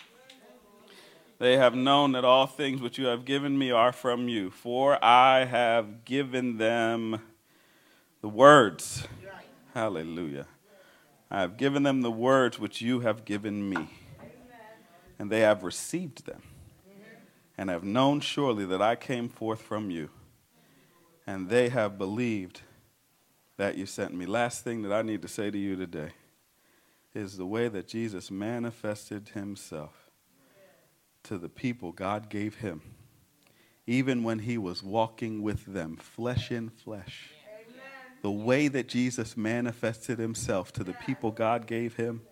they 1.39 1.57
have 1.57 1.75
known 1.75 2.13
that 2.13 2.27
all 2.27 2.47
things 2.47 2.83
which 2.83 2.99
you 2.99 3.07
have 3.07 3.25
given 3.25 3.59
me 3.59 3.71
are 3.71 3.93
from 3.93 4.29
you, 4.29 4.51
for 4.51 5.03
I 5.03 5.47
have 5.47 6.05
given 6.05 6.59
them 6.59 7.23
the 8.21 8.29
words. 8.29 9.09
Hallelujah. 9.73 10.47
I 11.31 11.41
have 11.41 11.57
given 11.57 11.83
them 11.83 12.03
the 12.03 12.11
words 12.11 12.59
which 12.59 12.83
you 12.83 13.01
have 13.01 13.25
given 13.25 13.71
me 13.71 13.89
and 15.21 15.31
they 15.31 15.41
have 15.41 15.63
received 15.63 16.25
them, 16.25 16.41
and 17.59 17.69
have 17.69 17.85
known 17.85 18.21
surely 18.21 18.65
that 18.65 18.81
I 18.81 18.97
came 18.97 19.29
forth 19.29 19.61
from 19.61 19.91
you, 19.91 20.09
and 21.27 21.51
they 21.51 21.69
have 21.69 21.99
believed 21.99 22.63
that 23.59 23.77
you 23.77 23.85
sent 23.85 24.15
me. 24.15 24.25
Last 24.25 24.65
thing 24.65 24.81
that 24.81 24.95
I 24.95 25.03
need 25.03 25.21
to 25.21 25.29
say 25.29 25.51
to 25.51 25.59
you 25.59 25.77
today 25.77 26.13
is 27.15 27.37
the 27.37 27.45
way 27.45 27.69
that 27.69 27.87
Jesus 27.87 28.31
manifested 28.31 29.29
himself 29.35 30.11
to 31.25 31.37
the 31.37 31.51
people 31.51 31.93
God 31.93 32.31
gave 32.31 32.55
him, 32.55 32.81
even 33.87 34.25
when 34.25 34.39
he 34.39 34.57
was 34.57 34.83
walking 34.83 35.43
with 35.43 35.67
them, 35.67 35.99
flesh 35.99 36.51
in 36.51 36.71
flesh. 36.71 37.29
The 38.23 38.31
way 38.31 38.69
that 38.69 38.89
Jesus 38.89 39.37
manifested 39.37 40.19
himself 40.19 40.73
to 40.73 40.83
the 40.83 40.95
people 40.95 41.31
God 41.31 41.67
gave 41.67 41.97
him 41.97 42.23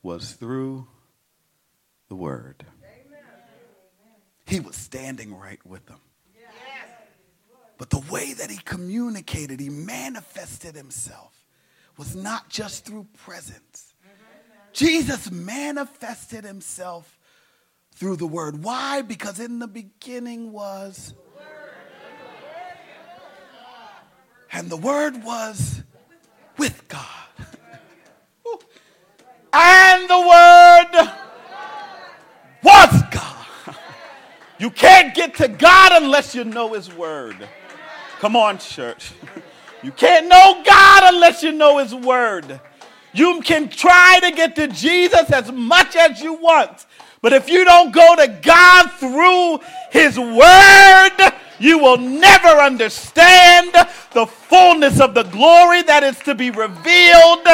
was 0.00 0.34
through 0.34 0.86
the 2.10 2.16
word. 2.16 2.66
He 4.44 4.60
was 4.60 4.74
standing 4.74 5.34
right 5.34 5.64
with 5.64 5.86
them. 5.86 6.00
But 7.78 7.88
the 7.88 8.02
way 8.10 8.34
that 8.34 8.50
he 8.50 8.58
communicated, 8.58 9.60
he 9.60 9.70
manifested 9.70 10.74
himself, 10.74 11.32
was 11.96 12.14
not 12.14 12.50
just 12.50 12.84
through 12.84 13.06
presence. 13.24 13.94
Jesus 14.72 15.30
manifested 15.30 16.44
himself 16.44 17.16
through 17.94 18.16
the 18.16 18.26
word. 18.26 18.62
Why? 18.62 19.02
Because 19.02 19.38
in 19.38 19.60
the 19.60 19.68
beginning 19.68 20.52
was. 20.52 21.14
And 24.52 24.68
the 24.68 24.76
word 24.76 25.22
was 25.22 25.82
with 26.58 26.88
God. 26.88 27.06
and 29.52 30.10
the 30.10 30.20
word 30.20 31.08
was 32.62 33.02
God. 33.10 33.40
You 34.60 34.68
can't 34.68 35.14
get 35.14 35.36
to 35.36 35.48
God 35.48 36.02
unless 36.02 36.34
you 36.34 36.44
know 36.44 36.74
His 36.74 36.92
Word. 36.92 37.48
Come 38.20 38.36
on, 38.36 38.58
church. 38.58 39.12
You 39.82 39.92
can't 39.92 40.26
know 40.26 40.62
God 40.62 41.14
unless 41.14 41.42
you 41.42 41.52
know 41.52 41.78
His 41.78 41.94
Word. 41.94 42.60
You 43.14 43.40
can 43.40 43.70
try 43.70 44.20
to 44.20 44.30
get 44.30 44.54
to 44.56 44.68
Jesus 44.68 45.32
as 45.32 45.50
much 45.50 45.96
as 45.96 46.20
you 46.20 46.34
want, 46.34 46.84
but 47.22 47.32
if 47.32 47.48
you 47.48 47.64
don't 47.64 47.90
go 47.90 48.14
to 48.16 48.28
God 48.28 48.90
through 48.92 49.60
His 49.90 50.18
Word, 50.18 51.32
you 51.58 51.78
will 51.78 51.96
never 51.96 52.48
understand 52.48 53.72
the 54.12 54.26
fullness 54.26 55.00
of 55.00 55.14
the 55.14 55.22
glory 55.22 55.80
that 55.84 56.02
is 56.02 56.18
to 56.24 56.34
be 56.34 56.50
revealed 56.50 57.46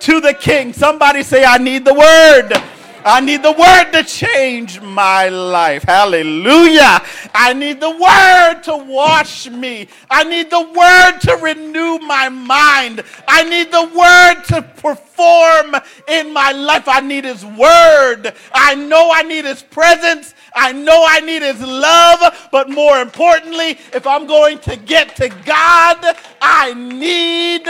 to 0.00 0.20
the 0.20 0.34
King. 0.34 0.72
Somebody 0.72 1.22
say, 1.22 1.44
I 1.44 1.58
need 1.58 1.84
the 1.84 1.94
Word. 1.94 2.77
I 3.08 3.20
need 3.20 3.42
the 3.42 3.52
word 3.52 3.90
to 3.92 4.04
change 4.04 4.82
my 4.82 5.30
life. 5.30 5.84
Hallelujah. 5.84 7.00
I 7.34 7.54
need 7.54 7.80
the 7.80 7.90
word 7.90 8.62
to 8.64 8.76
wash 8.76 9.48
me. 9.48 9.88
I 10.10 10.24
need 10.24 10.50
the 10.50 10.60
word 10.60 11.18
to 11.20 11.42
renew 11.42 11.98
my 12.00 12.28
mind. 12.28 13.02
I 13.26 13.44
need 13.44 13.72
the 13.72 13.88
word 13.96 14.44
to 14.48 14.62
perform 14.82 15.74
in 16.06 16.34
my 16.34 16.52
life. 16.52 16.86
I 16.86 17.00
need 17.00 17.24
his 17.24 17.46
word. 17.46 18.34
I 18.52 18.74
know 18.74 19.10
I 19.10 19.22
need 19.22 19.46
his 19.46 19.62
presence. 19.62 20.34
I 20.54 20.72
know 20.72 21.02
I 21.08 21.20
need 21.20 21.40
his 21.40 21.62
love, 21.62 22.48
but 22.52 22.68
more 22.68 23.00
importantly, 23.00 23.78
if 23.94 24.06
I'm 24.06 24.26
going 24.26 24.58
to 24.60 24.76
get 24.76 25.16
to 25.16 25.30
God, 25.30 26.16
I 26.42 26.74
need 26.74 27.66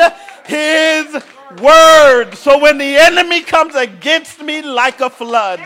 his 0.46 1.22
word. 1.57 2.35
So 2.35 2.59
when 2.59 2.79
the 2.79 2.97
enemy 2.97 3.43
comes 3.43 3.75
against 3.75 4.43
me 4.43 4.63
like 4.63 5.01
a 5.01 5.11
flood, 5.11 5.61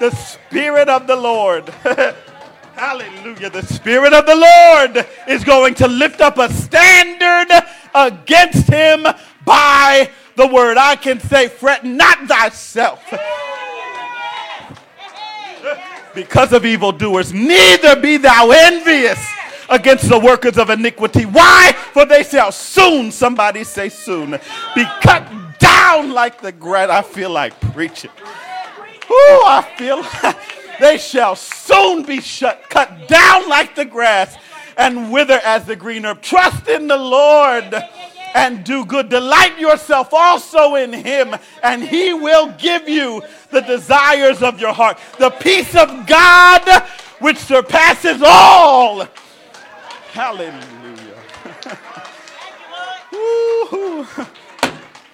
the 0.00 0.10
Spirit 0.10 0.88
of 0.88 1.06
the 1.06 1.16
Lord, 1.16 1.68
hallelujah, 2.74 3.50
the 3.50 3.62
Spirit 3.62 4.12
of 4.12 4.26
the 4.26 4.34
Lord 4.34 5.06
is 5.28 5.44
going 5.44 5.74
to 5.76 5.88
lift 5.88 6.20
up 6.20 6.38
a 6.38 6.52
standard 6.52 7.48
against 7.94 8.68
him 8.68 9.06
by 9.44 10.10
the 10.36 10.46
word. 10.46 10.76
I 10.76 10.96
can 10.96 11.20
say, 11.20 11.48
fret 11.48 11.84
not 11.84 12.26
thyself 12.26 13.02
because 16.14 16.52
of 16.52 16.64
evildoers, 16.66 17.32
neither 17.32 17.96
be 17.96 18.16
thou 18.16 18.50
envious 18.50 19.18
against 19.72 20.08
the 20.08 20.18
workers 20.18 20.58
of 20.58 20.70
iniquity. 20.70 21.24
Why? 21.24 21.72
For 21.92 22.04
they 22.04 22.22
shall 22.22 22.52
soon, 22.52 23.10
somebody 23.10 23.64
say 23.64 23.88
soon, 23.88 24.38
be 24.74 24.84
cut 25.00 25.26
down 25.58 26.12
like 26.12 26.40
the 26.40 26.52
grass. 26.52 26.90
I 26.90 27.02
feel 27.02 27.30
like 27.30 27.58
preaching. 27.72 28.10
Ooh, 29.10 29.42
I 29.44 29.68
feel 29.76 30.02
like 30.22 30.36
they 30.78 30.98
shall 30.98 31.34
soon 31.36 32.04
be 32.04 32.20
shut, 32.20 32.68
cut 32.68 33.08
down 33.08 33.48
like 33.48 33.74
the 33.74 33.84
grass 33.84 34.36
and 34.76 35.10
wither 35.10 35.40
as 35.44 35.64
the 35.64 35.76
green 35.76 36.04
herb. 36.04 36.20
Trust 36.22 36.68
in 36.68 36.86
the 36.86 36.96
Lord 36.96 37.74
and 38.34 38.64
do 38.64 38.84
good. 38.84 39.08
Delight 39.08 39.58
yourself 39.58 40.12
also 40.12 40.74
in 40.74 40.92
him, 40.92 41.34
and 41.62 41.82
he 41.82 42.12
will 42.12 42.52
give 42.58 42.88
you 42.88 43.22
the 43.50 43.60
desires 43.60 44.42
of 44.42 44.60
your 44.60 44.72
heart. 44.72 44.98
The 45.18 45.30
peace 45.30 45.74
of 45.74 46.06
God 46.06 46.82
which 47.20 47.38
surpasses 47.38 48.22
all. 48.24 49.06
Hallelujah. 50.12 51.16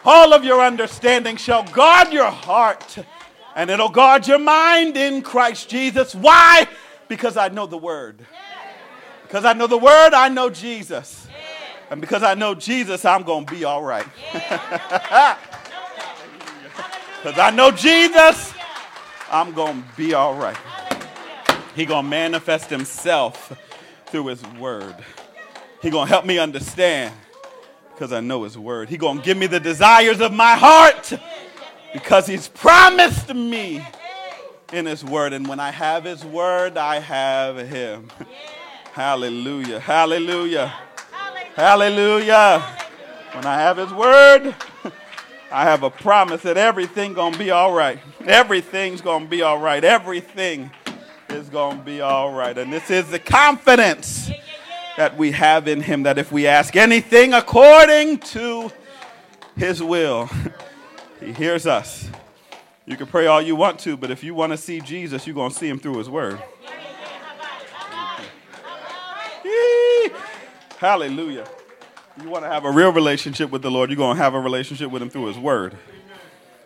all 0.05 0.33
of 0.33 0.43
your 0.43 0.61
understanding 0.61 1.37
shall 1.37 1.63
guard 1.63 2.13
your 2.13 2.33
heart, 2.33 2.99
and 3.55 3.71
it'll 3.71 3.91
guard 3.91 4.27
your 4.27 4.41
mind 4.41 4.97
in 4.97 5.23
Christ 5.23 5.69
Jesus. 5.69 6.17
Why? 6.17 6.67
Because 7.07 7.37
I 7.37 7.47
know 7.47 7.67
the 7.67 7.79
word. 7.79 8.27
Because 9.23 9.45
I 9.45 9.53
know 9.53 9.69
the 9.69 9.79
word, 9.79 10.15
I 10.15 10.29
know 10.31 10.51
Jesus. 10.51 11.29
And 11.91 12.01
because 12.01 12.25
I 12.25 12.35
know 12.35 12.57
Jesus, 12.57 13.05
I'm 13.05 13.23
going 13.23 13.47
to 13.47 13.55
be 13.55 13.63
all 13.63 13.85
right. 13.85 14.07
Because 17.23 17.39
I 17.41 17.51
know 17.51 17.73
Jesus, 17.73 18.55
I'm 19.29 19.53
going 19.53 19.83
to 19.83 19.89
be 19.97 20.15
all 20.15 20.35
right. 20.35 20.57
He 21.75 21.85
going 21.85 22.05
to 22.05 22.09
manifest 22.09 22.71
himself 22.71 23.59
through 24.11 24.27
his 24.27 24.43
word. 24.59 24.97
He 25.83 25.91
going 25.91 26.07
to 26.07 26.13
help 26.13 26.25
me 26.25 26.39
understand 26.39 27.15
because 27.93 28.13
I 28.13 28.21
know 28.21 28.45
his 28.45 28.57
word. 28.57 28.89
He 28.89 28.97
going 28.97 29.19
to 29.19 29.25
give 29.25 29.37
me 29.37 29.47
the 29.47 29.61
desires 29.61 30.21
of 30.21 30.33
my 30.33 30.55
heart 30.55 31.13
because 31.93 32.27
he's 32.27 32.49
promised 32.49 33.35
me 33.35 33.85
in 34.73 34.87
his 34.87 35.05
word. 35.05 35.33
And 35.33 35.47
when 35.47 35.61
I 35.61 35.71
have 35.71 36.05
his 36.05 36.25
word, 36.25 36.77
I 36.77 37.01
have 37.01 37.59
him. 37.69 38.11
Hallelujah. 38.93 39.81
Hallelujah. 39.81 40.75
Hallelujah. 41.55 42.61
When 43.33 43.45
I 43.45 43.55
have 43.57 43.77
his 43.77 43.93
word, 43.93 44.55
I 45.51 45.65
have 45.65 45.83
a 45.83 45.91
promise 45.91 46.43
that 46.43 46.57
everything 46.57 47.15
going 47.15 47.33
to 47.33 47.39
be 47.39 47.51
all 47.51 47.73
right. 47.73 47.99
Everything's 48.27 49.01
going 49.01 49.25
to 49.25 49.29
be 49.29 49.43
all 49.43 49.59
right. 49.59 49.83
Everything 49.83 50.71
is 51.31 51.49
going 51.49 51.79
to 51.79 51.85
be 51.85 52.01
all 52.01 52.33
right. 52.33 52.57
And 52.57 52.73
this 52.73 52.91
is 52.91 53.11
the 53.11 53.19
confidence 53.19 54.31
that 54.97 55.17
we 55.17 55.33
have 55.33 55.69
in 55.69 55.81
him 55.81 56.05
that 56.05 56.19
if 56.19 56.33
we 56.33 56.47
ask 56.47 56.75
anything 56.77 57.35
according 57.35 58.19
to 58.19 58.71
his 59.57 59.83
will, 59.83 60.29
he 61.21 61.33
hears 61.33 61.67
us. 61.67 62.09
You 62.87 62.97
can 62.97 63.07
pray 63.07 63.27
all 63.27 63.43
you 63.43 63.55
want 63.55 63.79
to, 63.81 63.97
but 63.97 64.11
if 64.11 64.25
you 64.25 64.35
want 64.35 64.53
to 64.53 64.57
see 64.57 64.81
Jesus, 64.81 65.27
you're 65.27 65.35
going 65.35 65.51
to 65.51 65.57
see 65.57 65.69
him 65.69 65.79
through 65.79 65.99
his 65.99 66.09
word. 66.09 66.43
Hallelujah. 70.79 71.47
You 72.23 72.31
want 72.31 72.45
to 72.45 72.49
have 72.49 72.65
a 72.65 72.71
real 72.71 72.93
relationship 72.93 73.51
with 73.51 73.63
the 73.63 73.71
Lord, 73.71 73.91
you're 73.91 73.97
going 73.97 74.17
to 74.17 74.23
have 74.23 74.35
a 74.35 74.41
relationship 74.41 74.91
with 74.91 75.03
him 75.03 75.11
through 75.11 75.27
his 75.27 75.39
word. 75.39 75.77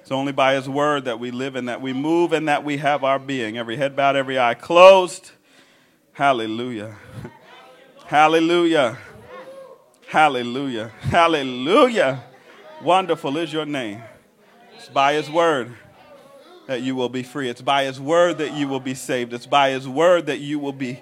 It's 0.02 0.10
only 0.10 0.32
by 0.32 0.54
his 0.54 0.68
word 0.68 1.04
that 1.04 1.20
we 1.20 1.30
live 1.30 1.54
and 1.54 1.68
that 1.68 1.80
we 1.80 1.92
move 1.92 2.32
and 2.32 2.48
that 2.48 2.64
we 2.64 2.78
have 2.78 3.04
our 3.04 3.20
being. 3.20 3.56
Every 3.56 3.76
head 3.76 3.94
bowed, 3.94 4.16
every 4.16 4.36
eye 4.36 4.54
closed. 4.54 5.30
Hallelujah. 6.12 6.96
Hallelujah. 8.06 8.98
Hallelujah. 10.08 10.88
Hallelujah. 11.02 12.24
Wonderful 12.82 13.36
is 13.36 13.52
your 13.52 13.64
name. 13.64 14.02
It's 14.74 14.88
by 14.88 15.12
his 15.12 15.30
word 15.30 15.72
that 16.66 16.82
you 16.82 16.96
will 16.96 17.08
be 17.08 17.22
free. 17.22 17.48
It's 17.48 17.62
by 17.62 17.84
his 17.84 18.00
word 18.00 18.38
that 18.38 18.54
you 18.54 18.66
will 18.66 18.80
be 18.80 18.94
saved. 18.94 19.32
It's 19.32 19.46
by 19.46 19.70
his 19.70 19.88
word 19.88 20.26
that 20.26 20.40
you 20.40 20.58
will 20.58 20.72
be 20.72 21.00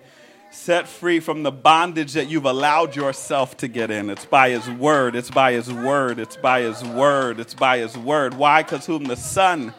set 0.50 0.88
free 0.88 1.20
from 1.20 1.42
the 1.42 1.52
bondage 1.52 2.12
that 2.14 2.28
you've 2.28 2.44
allowed 2.44 2.96
yourself 2.96 3.56
to 3.58 3.68
get 3.68 3.90
in. 3.90 4.10
It's 4.10 4.24
by 4.24 4.50
His 4.50 4.68
word. 4.68 5.14
It's 5.14 5.30
by 5.30 5.52
His 5.52 5.72
word. 5.72 6.18
It's 6.18 6.36
by 6.36 6.62
His 6.62 6.82
word. 6.84 7.40
It's 7.40 7.54
by 7.54 7.78
His 7.78 7.96
word. 7.96 8.34
Why? 8.34 8.62
Because 8.62 8.86
whom 8.86 9.04
the 9.04 9.16
Son 9.16 9.72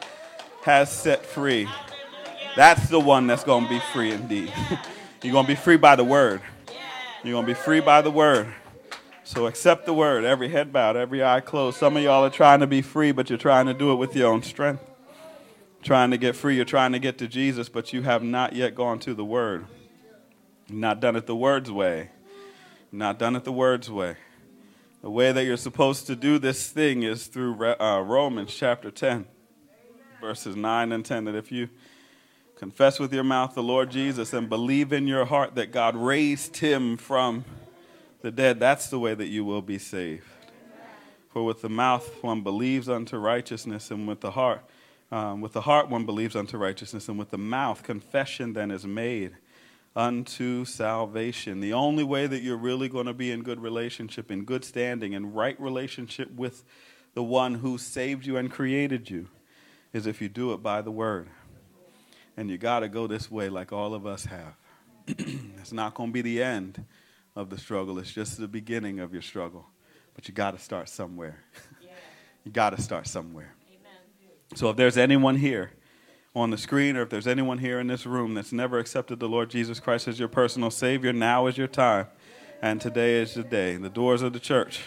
has 0.64 0.90
set 0.90 1.26
free, 1.26 1.68
that's 2.56 2.88
the 2.88 3.00
one 3.00 3.26
that's 3.26 3.44
going 3.44 3.64
to 3.64 3.70
be 3.70 3.80
free 3.92 4.12
indeed. 4.12 4.52
You're 5.22 5.32
going 5.32 5.46
to 5.46 5.52
be 5.52 5.56
free 5.56 5.76
by 5.76 5.94
the 5.94 6.04
word. 6.04 6.40
You're 7.22 7.34
going 7.34 7.46
to 7.46 7.50
be 7.50 7.58
free 7.58 7.80
by 7.80 8.02
the 8.02 8.10
word. 8.10 8.52
So 9.24 9.46
accept 9.46 9.86
the 9.86 9.94
word. 9.94 10.24
Every 10.24 10.48
head 10.48 10.72
bowed, 10.72 10.96
every 10.96 11.22
eye 11.22 11.40
closed. 11.40 11.78
Some 11.78 11.96
of 11.96 12.02
y'all 12.02 12.24
are 12.24 12.30
trying 12.30 12.60
to 12.60 12.66
be 12.66 12.82
free, 12.82 13.12
but 13.12 13.30
you're 13.30 13.38
trying 13.38 13.66
to 13.66 13.74
do 13.74 13.92
it 13.92 13.94
with 13.94 14.16
your 14.16 14.32
own 14.32 14.42
strength. 14.42 14.82
Trying 15.82 16.10
to 16.10 16.16
get 16.16 16.34
free, 16.36 16.56
you're 16.56 16.64
trying 16.64 16.92
to 16.92 16.98
get 16.98 17.18
to 17.18 17.28
Jesus, 17.28 17.68
but 17.68 17.92
you 17.92 18.02
have 18.02 18.22
not 18.22 18.52
yet 18.54 18.74
gone 18.74 18.98
to 19.00 19.14
the 19.14 19.24
word. 19.24 19.66
Not 20.72 21.00
done 21.00 21.16
it 21.16 21.26
the 21.26 21.36
word's 21.36 21.70
way. 21.70 22.08
Not 22.90 23.18
done 23.18 23.36
it 23.36 23.44
the 23.44 23.52
word's 23.52 23.90
way. 23.90 24.16
The 25.02 25.10
way 25.10 25.30
that 25.30 25.44
you're 25.44 25.58
supposed 25.58 26.06
to 26.06 26.16
do 26.16 26.38
this 26.38 26.70
thing 26.70 27.02
is 27.02 27.26
through 27.26 27.62
uh, 27.62 28.00
Romans 28.00 28.54
chapter 28.54 28.90
10, 28.90 29.26
verses 30.20 30.56
9 30.56 30.92
and 30.92 31.04
10. 31.04 31.24
That 31.24 31.34
if 31.34 31.52
you 31.52 31.68
confess 32.56 32.98
with 32.98 33.12
your 33.12 33.24
mouth 33.24 33.54
the 33.54 33.62
Lord 33.62 33.90
Jesus 33.90 34.32
and 34.32 34.48
believe 34.48 34.94
in 34.94 35.06
your 35.06 35.26
heart 35.26 35.56
that 35.56 35.72
God 35.72 35.94
raised 35.94 36.56
him 36.56 36.96
from 36.96 37.44
the 38.22 38.30
dead, 38.30 38.58
that's 38.58 38.88
the 38.88 38.98
way 38.98 39.12
that 39.12 39.26
you 39.26 39.44
will 39.44 39.62
be 39.62 39.78
saved. 39.78 40.24
For 41.28 41.44
with 41.44 41.60
the 41.60 41.68
mouth 41.68 42.22
one 42.22 42.40
believes 42.40 42.88
unto 42.88 43.18
righteousness, 43.18 43.90
and 43.90 44.08
with 44.08 44.20
the 44.20 44.30
heart, 44.30 44.64
um, 45.10 45.42
with 45.42 45.52
the 45.52 45.62
heart 45.62 45.90
one 45.90 46.06
believes 46.06 46.34
unto 46.34 46.56
righteousness, 46.56 47.08
and 47.08 47.18
with 47.18 47.30
the 47.30 47.38
mouth 47.38 47.82
confession 47.82 48.54
then 48.54 48.70
is 48.70 48.86
made 48.86 49.36
unto 49.94 50.64
salvation. 50.64 51.60
The 51.60 51.72
only 51.72 52.04
way 52.04 52.26
that 52.26 52.42
you're 52.42 52.56
really 52.56 52.88
going 52.88 53.06
to 53.06 53.12
be 53.12 53.30
in 53.30 53.42
good 53.42 53.60
relationship, 53.60 54.30
in 54.30 54.44
good 54.44 54.64
standing, 54.64 55.12
in 55.12 55.32
right 55.32 55.60
relationship 55.60 56.32
with 56.34 56.64
the 57.14 57.22
one 57.22 57.56
who 57.56 57.76
saved 57.78 58.26
you 58.26 58.36
and 58.36 58.50
created 58.50 59.10
you 59.10 59.28
is 59.92 60.06
if 60.06 60.22
you 60.22 60.28
do 60.28 60.52
it 60.52 60.62
by 60.62 60.80
the 60.80 60.90
word. 60.90 61.28
And 62.36 62.50
you 62.50 62.56
got 62.56 62.80
to 62.80 62.88
go 62.88 63.06
this 63.06 63.30
way 63.30 63.50
like 63.50 63.72
all 63.72 63.92
of 63.92 64.06
us 64.06 64.24
have. 64.24 64.54
it's 65.06 65.72
not 65.72 65.94
going 65.94 66.08
to 66.08 66.12
be 66.12 66.22
the 66.22 66.42
end 66.42 66.84
of 67.36 67.50
the 67.50 67.58
struggle, 67.58 67.98
it's 67.98 68.12
just 68.12 68.38
the 68.38 68.48
beginning 68.48 69.00
of 69.00 69.12
your 69.12 69.22
struggle. 69.22 69.66
But 70.14 70.28
you 70.28 70.34
got 70.34 70.52
to 70.52 70.58
start 70.58 70.88
somewhere. 70.88 71.42
you 72.44 72.50
got 72.50 72.70
to 72.70 72.80
start 72.80 73.06
somewhere. 73.06 73.54
Amen. 73.68 73.90
So 74.54 74.70
if 74.70 74.76
there's 74.76 74.98
anyone 74.98 75.36
here, 75.36 75.72
on 76.34 76.50
the 76.50 76.56
screen, 76.58 76.96
or 76.96 77.02
if 77.02 77.10
there's 77.10 77.26
anyone 77.26 77.58
here 77.58 77.78
in 77.78 77.86
this 77.86 78.06
room 78.06 78.34
that's 78.34 78.52
never 78.52 78.78
accepted 78.78 79.20
the 79.20 79.28
Lord 79.28 79.50
Jesus 79.50 79.78
Christ 79.80 80.08
as 80.08 80.18
your 80.18 80.28
personal 80.28 80.70
Savior, 80.70 81.12
now 81.12 81.46
is 81.46 81.58
your 81.58 81.68
time. 81.68 82.06
And 82.62 82.80
today 82.80 83.20
is 83.20 83.34
the 83.34 83.42
day. 83.42 83.76
The 83.76 83.90
doors 83.90 84.22
of 84.22 84.32
the 84.32 84.40
church 84.40 84.80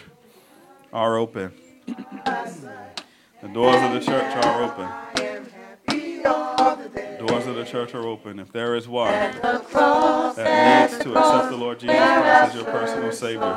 are 0.92 1.18
open. 1.18 1.52
the 1.86 3.48
doors 3.52 3.76
of 3.76 3.92
the 3.92 4.00
church 4.00 4.44
are 4.44 4.62
open. 4.64 4.88
Doors 7.26 7.46
of 7.46 7.54
the 7.54 7.64
church 7.64 7.94
are 7.94 8.06
open. 8.06 8.38
If 8.40 8.50
there 8.50 8.74
is 8.74 8.88
one 8.88 9.12
that 9.12 10.90
needs 10.90 11.04
to 11.04 11.14
accept 11.14 11.50
the 11.50 11.56
Lord 11.56 11.78
Jesus 11.78 11.96
Christ 11.96 12.48
as 12.48 12.54
your 12.54 12.64
personal 12.64 13.12
Savior, 13.12 13.54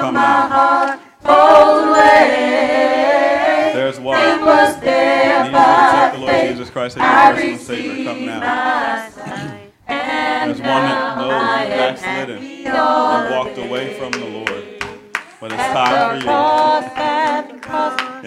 come 0.00 0.14
now. 0.14 1.00
There's 3.76 4.00
one. 4.00 4.18
It 4.18 4.40
was 4.40 4.80
there 4.80 5.44
you 5.44 5.52
need 5.52 5.58
to 5.58 6.18
the 6.18 6.24
Lord 6.24 6.48
Jesus 6.48 6.70
Christ 6.70 6.96
as 6.98 7.02
your 7.02 7.58
personal 7.58 7.58
Savior. 7.58 8.04
Come 8.04 8.24
now. 8.24 8.40
There's 9.86 10.60
one 10.60 10.82
that 10.82 11.18
knows 11.18 11.68
backslidden 11.68 12.38
and 12.42 13.30
walked 13.34 13.58
away 13.58 13.98
from 13.98 14.12
the 14.12 14.24
Lord. 14.24 14.64
But 15.38 15.52
it's 15.52 15.62
time 15.62 16.08
for 16.08 16.24
you. 16.24 16.30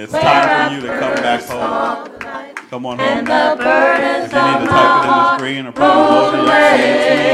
It's 0.04 0.14
time 0.14 0.70
for 0.70 0.76
you 0.76 0.82
to 0.82 1.00
come 1.00 1.16
back 1.16 1.42
home. 1.42 2.56
Come 2.70 2.86
on 2.86 3.00
home 3.00 3.24
now. 3.26 3.54
If 3.54 4.32
you 4.32 4.40
need 4.40 4.60
to 4.60 4.68
type 4.70 5.02
it 5.02 5.08
in 5.08 5.10
the 5.10 5.38
screen 5.38 5.66
or 5.66 5.72
put 5.72 5.82
an 5.82 5.90
emoji 5.90 6.46
up, 6.46 6.52
say 6.70 6.94
it 6.94 7.02
to 7.10 7.14
me. 7.26 7.34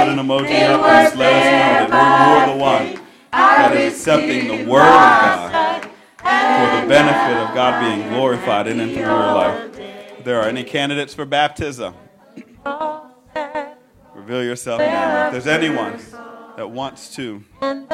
Put 0.00 0.08
an 0.08 0.18
emoji 0.26 0.58
up 0.68 0.82
and 0.82 1.06
just 1.06 1.16
let 1.16 1.32
us 1.32 1.44
know 1.88 1.96
that 1.96 2.06
you're 2.26 2.56
the 2.56 2.60
one 2.60 2.86
that 3.30 3.76
is 3.76 3.94
accepting 3.94 4.48
the 4.48 4.56
Word 4.68 4.80
of 4.80 4.86
God 4.88 5.49
for 6.60 6.80
the 6.80 6.86
benefit 6.88 7.36
of 7.36 7.54
God 7.54 7.80
being 7.80 8.08
glorified 8.10 8.66
in 8.66 8.80
and 8.80 8.92
through 8.92 9.02
your 9.02 9.10
life. 9.10 9.78
If 10.18 10.24
there 10.24 10.40
are 10.40 10.48
any 10.48 10.64
candidates 10.64 11.14
for 11.14 11.24
baptism, 11.24 11.94
reveal 14.14 14.44
yourself 14.44 14.80
now. 14.80 15.26
If 15.26 15.32
there's 15.32 15.46
anyone 15.46 15.98
that 16.56 16.68
wants 16.68 17.14
to 17.16 17.42
join 17.60 17.88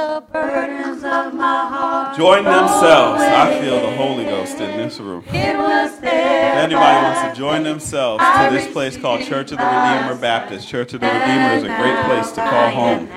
themselves. 2.45 3.23
I 3.23 3.61
feel 3.61 3.81
the 3.81 3.95
Holy 3.97 4.25
Ghost 4.25 4.59
in 4.59 4.77
this 4.77 4.99
room. 4.99 5.23
If 5.29 5.35
anybody 5.35 6.77
wants 6.77 7.21
to 7.23 7.35
join 7.39 7.63
themselves 7.63 8.25
to 8.25 8.49
this 8.51 8.67
place 8.73 8.97
called 8.97 9.23
Church 9.23 9.53
of 9.53 9.59
the 9.59 9.65
Redeemer 9.65 10.17
Baptist, 10.21 10.69
Church 10.69 10.95
of 10.95 11.01
the 11.01 11.07
Redeemer 11.07 11.55
is 11.55 11.63
a 11.63 11.69
great 11.69 12.05
place 12.07 12.33
to 12.33 12.41
call 12.41 12.71
home. 12.71 13.09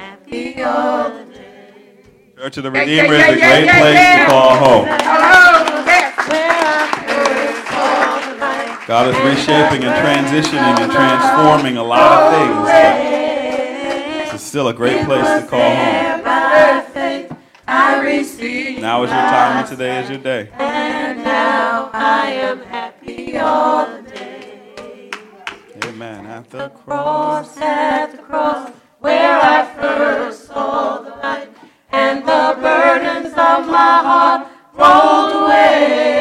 Church 2.37 2.57
of 2.57 2.63
the 2.63 2.71
Redeemer 2.71 3.15
is 3.15 3.23
a 3.23 3.39
great 3.39 3.69
place 3.69 4.15
to 4.15 4.25
call 4.27 4.55
home. 4.55 5.18
God 8.89 9.07
is 9.09 9.15
reshaping 9.17 9.83
and 9.83 9.93
transitioning 10.03 10.79
and 10.79 10.91
transforming 10.91 11.77
a 11.77 11.83
lot 11.83 12.11
of 12.11 12.33
things, 12.33 12.65
but 14.25 14.33
it's 14.33 14.43
still 14.43 14.69
a 14.69 14.73
great 14.73 15.05
place 15.05 15.27
to 15.27 15.45
call 15.47 15.59
home. 15.59 16.23
Now 18.81 19.03
is 19.03 19.11
your 19.11 19.19
time, 19.19 19.57
and 19.57 19.67
today 19.67 20.01
is 20.01 20.09
your 20.09 20.17
day. 20.17 20.49
And 20.53 21.23
now 21.23 21.91
I 21.93 22.31
am 22.31 22.61
happy 22.61 23.37
all 23.37 24.01
day. 24.01 25.11
Amen. 25.85 26.25
At 26.25 26.49
the. 26.49 26.69
Cross 26.69 27.57
at 27.61 28.13
the 28.13 28.17
cross, 28.17 28.71
where 28.97 29.39
I 29.39 29.71
first 29.79 30.47
saw 30.47 31.03
the 31.03 31.11
light, 31.11 31.49
and 31.91 32.23
the 32.23 32.57
burdens 32.59 33.33
of 33.33 33.67
my 33.67 34.01
heart 34.09 34.47
rolled 34.73 35.43
away. 35.43 36.18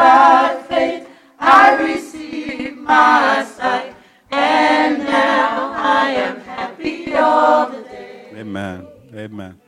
By 0.00 0.64
faith 0.66 1.06
I 1.38 1.74
received 1.74 2.78
my 2.78 3.44
sight, 3.44 3.94
and 4.30 5.00
now 5.00 5.72
I 5.74 6.08
am 6.12 6.40
happy 6.40 7.14
all 7.14 7.68
the 7.68 7.82
day. 7.82 8.30
Amen. 8.34 8.86
Amen. 9.14 9.60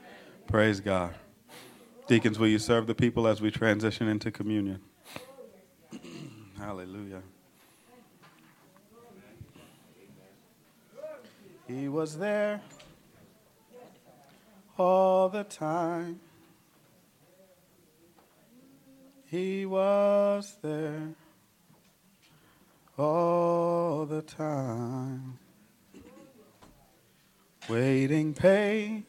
Praise 0.46 0.80
God. 0.80 1.14
Deacons, 2.06 2.38
will 2.38 2.48
you 2.48 2.58
serve 2.58 2.86
the 2.86 2.94
people 2.94 3.26
as 3.26 3.42
we 3.42 3.50
transition 3.50 4.08
into 4.08 4.30
communion? 4.30 4.80
Hallelujah. 6.58 7.20
He 11.68 11.88
was 11.88 12.16
there 12.16 12.62
all 14.78 15.28
the 15.28 15.44
time. 15.44 16.20
He 19.32 19.64
was 19.64 20.56
there 20.60 21.08
all 22.98 24.04
the 24.04 24.20
time 24.20 25.38
waiting 27.66 28.34
patiently 28.34 29.06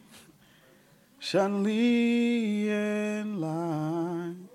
in 2.69 3.41
line. 3.41 4.47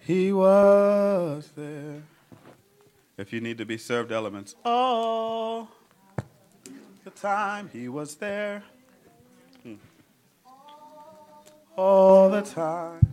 He 0.00 0.32
was 0.32 1.48
there. 1.54 2.02
If 3.16 3.32
you 3.32 3.40
need 3.40 3.58
to 3.58 3.64
be 3.64 3.78
served 3.78 4.10
elements, 4.10 4.56
all 4.64 5.68
the 7.04 7.10
time 7.10 7.70
he 7.72 7.88
was 7.88 8.16
there. 8.16 8.64
Hmm. 9.62 9.74
All 11.76 12.28
the 12.28 12.42
time. 12.42 13.07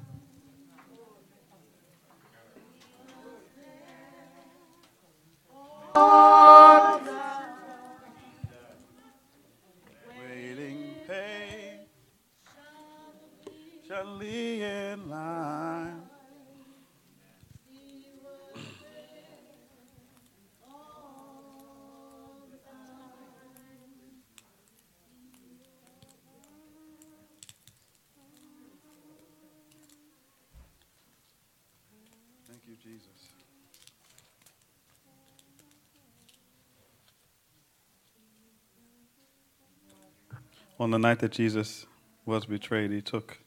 On 40.86 40.92
the 40.92 41.00
night 41.00 41.18
that 41.22 41.32
Jesus 41.32 41.88
was 42.28 42.46
betrayed, 42.46 42.92
he 42.92 43.02
took 43.02 43.40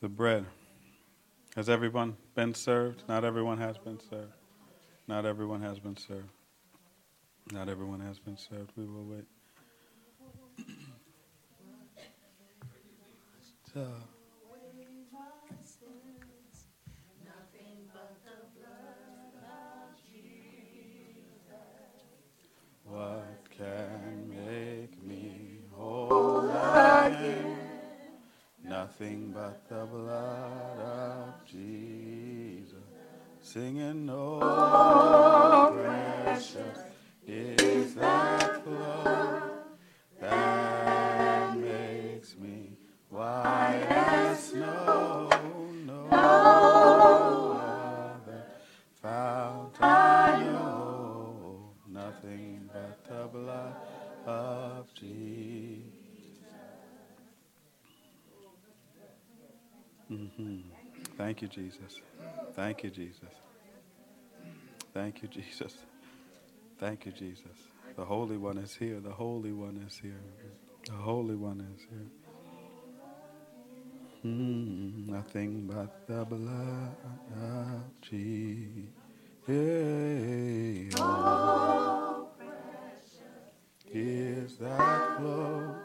the 0.00 0.08
bread. 0.08 0.46
Has 1.56 1.68
everyone 1.68 2.16
been 2.36 2.54
served? 2.54 3.02
Not 3.08 3.24
everyone 3.24 3.58
has 3.58 3.76
been 3.76 3.98
served. 4.08 4.34
Not 5.08 5.26
everyone 5.26 5.62
has 5.62 5.80
been 5.80 5.96
served. 5.96 6.28
Not 7.50 7.68
everyone 7.68 7.98
has 7.98 8.20
been 8.20 8.36
served. 8.36 8.70
We 8.76 8.84
will 8.86 9.06
wait. 9.06 9.24
So, 13.74 13.88
what 22.84 23.35
Nothing 28.98 29.30
but 29.34 29.68
the 29.68 29.84
blood 29.84 30.78
of 30.80 31.44
Jesus. 31.44 32.72
Singing, 33.42 34.08
oh, 34.10 35.76
precious 36.24 36.78
is 37.26 37.65
you, 61.46 61.62
Jesus. 61.62 62.00
Thank 62.54 62.82
you, 62.82 62.90
Jesus. 62.90 63.30
Thank 64.92 65.22
you, 65.22 65.28
Jesus. 65.28 65.76
Thank 66.78 67.06
you, 67.06 67.12
Jesus. 67.12 67.68
The 67.96 68.04
Holy 68.04 68.36
One 68.36 68.58
is 68.58 68.74
here. 68.74 69.00
The 69.00 69.12
Holy 69.12 69.52
One 69.52 69.82
is 69.86 69.98
here. 69.98 70.20
The 70.86 70.92
Holy 70.92 71.34
One 71.36 71.60
is 71.74 71.82
here. 71.90 72.08
Mm, 74.24 75.08
nothing 75.08 75.66
but 75.66 76.06
the 76.06 76.24
blood 76.24 76.96
of 77.40 78.00
Jesus. 78.00 78.90
Oh, 80.98 82.28
is 83.92 84.56
that 84.56 85.18
flow 85.18 85.76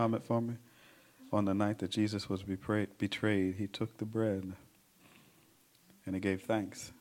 It 0.00 0.24
for 0.24 0.40
me. 0.40 0.54
On 1.30 1.44
the 1.44 1.52
night 1.52 1.78
that 1.80 1.90
Jesus 1.90 2.28
was 2.28 2.42
betrayed, 2.42 3.54
he 3.58 3.66
took 3.66 3.98
the 3.98 4.06
bread 4.06 4.54
and 6.06 6.14
he 6.14 6.20
gave 6.20 6.42
thanks. 6.42 6.92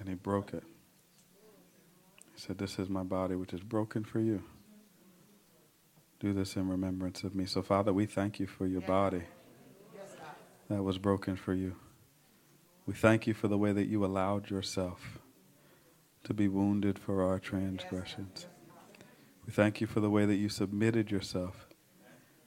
And 0.00 0.08
he 0.08 0.14
broke 0.16 0.52
it. 0.52 0.64
He 2.34 2.40
said, 2.40 2.58
This 2.58 2.78
is 2.80 2.88
my 2.88 3.04
body, 3.04 3.36
which 3.36 3.54
is 3.54 3.60
broken 3.60 4.02
for 4.02 4.18
you. 4.18 4.42
Do 6.18 6.32
this 6.32 6.56
in 6.56 6.68
remembrance 6.68 7.22
of 7.22 7.36
me. 7.36 7.46
So, 7.46 7.62
Father, 7.62 7.92
we 7.92 8.06
thank 8.06 8.40
you 8.40 8.48
for 8.48 8.66
your 8.66 8.80
body 8.80 9.22
that 10.68 10.82
was 10.82 10.98
broken 10.98 11.36
for 11.36 11.54
you. 11.54 11.76
We 12.84 12.94
thank 12.94 13.28
you 13.28 13.32
for 13.32 13.46
the 13.46 13.56
way 13.56 13.72
that 13.72 13.86
you 13.86 14.04
allowed 14.04 14.50
yourself 14.50 15.20
to 16.24 16.34
be 16.34 16.48
wounded 16.48 16.98
for 16.98 17.22
our 17.22 17.38
transgressions. 17.38 18.46
We 19.46 19.52
thank 19.52 19.80
you 19.80 19.86
for 19.86 20.00
the 20.00 20.10
way 20.10 20.26
that 20.26 20.36
you 20.36 20.48
submitted 20.48 21.10
yourself 21.10 21.68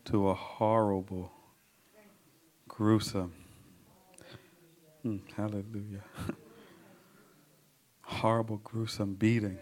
to 0.05 0.29
a 0.29 0.33
horrible, 0.33 1.31
gruesome, 2.67 3.33
Hmm, 5.01 5.17
hallelujah, 5.37 6.03
horrible, 8.01 8.57
gruesome 8.57 9.13
beating 9.13 9.57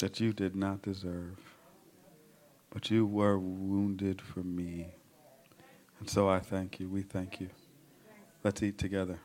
that 0.00 0.18
you 0.18 0.32
did 0.32 0.56
not 0.56 0.82
deserve. 0.82 1.38
But 2.70 2.90
you 2.90 3.06
were 3.06 3.38
wounded 3.38 4.20
for 4.20 4.40
me. 4.40 4.88
And 6.00 6.10
so 6.10 6.28
I 6.28 6.40
thank 6.40 6.80
you. 6.80 6.88
We 6.88 7.02
thank 7.02 7.40
you. 7.40 7.50
Let's 8.42 8.60
eat 8.62 8.76
together. 8.76 9.20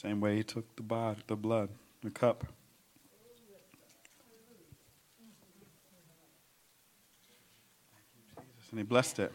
Same 0.00 0.20
way 0.20 0.36
he 0.36 0.44
took 0.44 0.76
the, 0.76 0.82
bod, 0.84 1.16
the 1.26 1.34
blood, 1.34 1.70
the 2.04 2.10
cup. 2.10 2.46
And 8.70 8.78
he 8.78 8.84
blessed 8.84 9.18
it. 9.18 9.32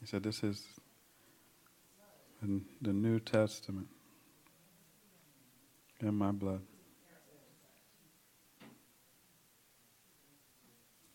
He 0.00 0.06
said, 0.06 0.22
This 0.22 0.42
is 0.42 0.66
the 2.40 2.92
New 2.94 3.20
Testament 3.20 3.88
in 6.00 6.14
my 6.14 6.32
blood. 6.32 6.62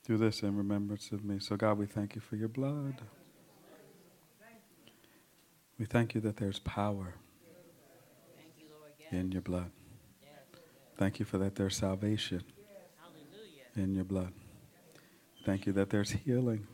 Do 0.05 0.17
this 0.17 0.43
in 0.43 0.55
remembrance 0.55 1.11
of 1.11 1.25
me. 1.25 1.39
So, 1.39 1.55
God, 1.55 1.79
we 1.79 1.87
thank 1.87 2.13
you 2.13 2.21
for 2.21 2.35
your 2.35 2.49
blood. 2.49 3.01
We 5.77 5.85
thank 5.85 6.15
you 6.15 6.21
that 6.21 6.37
there's 6.37 6.59
power 6.59 7.15
in 9.11 9.31
your 9.31 9.41
blood. 9.41 9.71
Thank 10.97 11.19
you 11.19 11.25
for 11.25 11.37
that 11.39 11.55
there's 11.55 11.75
salvation 11.75 12.43
in 13.75 13.93
your 13.93 14.05
blood. 14.05 14.31
Thank 15.45 15.65
you 15.65 15.73
that 15.73 15.89
there's 15.89 16.11
healing 16.11 16.65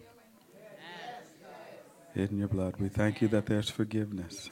in 2.16 2.38
your 2.38 2.48
blood. 2.48 2.76
We 2.78 2.90
thank 2.90 3.22
you 3.22 3.28
that 3.30 3.48
there's 3.48 3.70
forgiveness 3.70 4.52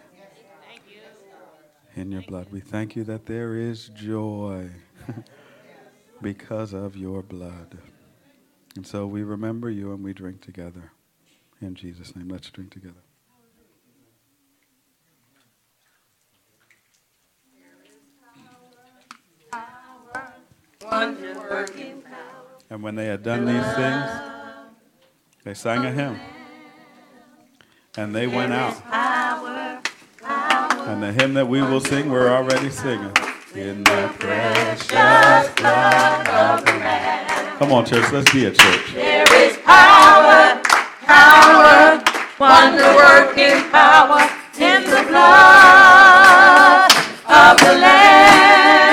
in 1.95 2.11
your 2.11 2.23
blood. 2.23 2.47
We 2.51 2.59
thank 2.59 2.95
you 2.95 3.03
that 3.05 3.27
there 3.27 3.55
is 3.55 3.89
joy 3.89 4.69
because 6.21 6.73
of 6.73 6.95
your 6.95 7.21
blood. 7.21 7.77
And 8.75 8.85
so 8.85 9.05
we 9.05 9.23
remember 9.23 9.69
you 9.69 9.91
and 9.93 10.03
we 10.03 10.13
drink 10.13 10.41
together. 10.41 10.91
In 11.61 11.75
Jesus' 11.75 12.15
name, 12.15 12.29
let's 12.29 12.49
drink 12.49 12.71
together. 12.71 13.03
And 22.69 22.83
when 22.83 22.95
they 22.95 23.05
had 23.05 23.23
done 23.23 23.45
these 23.45 23.65
things, 23.75 24.05
they 25.45 25.53
sang 25.53 25.85
a 25.85 25.91
hymn. 25.91 26.19
And 27.95 28.13
they 28.13 28.27
went 28.27 28.51
out. 28.51 28.75
And 30.87 31.01
the 31.01 31.13
hymn 31.13 31.35
that 31.35 31.47
we 31.47 31.61
will 31.61 31.79
sing, 31.79 32.09
we're 32.11 32.29
already 32.29 32.69
singing. 32.69 33.13
In 33.55 33.83
the 33.85 34.11
precious 34.19 35.53
blood 35.55 36.27
of 36.27 36.65
the 36.65 36.71
Lamb. 36.73 37.57
Come 37.57 37.71
on, 37.71 37.85
church, 37.85 38.11
let's 38.11 38.31
be 38.33 38.45
a 38.45 38.51
church. 38.51 38.93
There 38.93 39.33
is 39.35 39.57
power, 39.65 40.61
power, 41.01 42.03
wonder 42.37 42.95
working 42.95 43.63
power 43.71 44.29
in 44.59 44.83
the 44.83 45.03
blood 45.07 46.91
of 47.25 47.57
the 47.57 47.73
Lamb. 47.79 48.88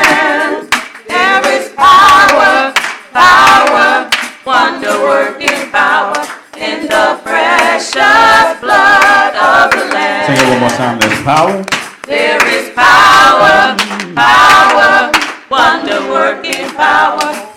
Power, 1.77 2.73
power, 3.13 4.11
wonder 4.45 4.99
working 5.03 5.71
power 5.71 6.17
in 6.57 6.87
the 6.89 7.21
precious 7.23 8.61
blood 8.61 9.35
of 9.37 9.71
the 9.71 9.85
Lamb. 9.93 10.27
Sing 10.27 10.47
it 10.47 10.51
one 10.51 10.61
more 10.61 10.71
time. 10.71 10.99
There's 10.99 11.23
power. 11.23 11.65
There 12.07 12.49
is 12.49 12.71
power, 12.75 13.77
power, 14.15 15.13
wonder 15.51 16.01
working 16.11 16.69
power 16.71 17.56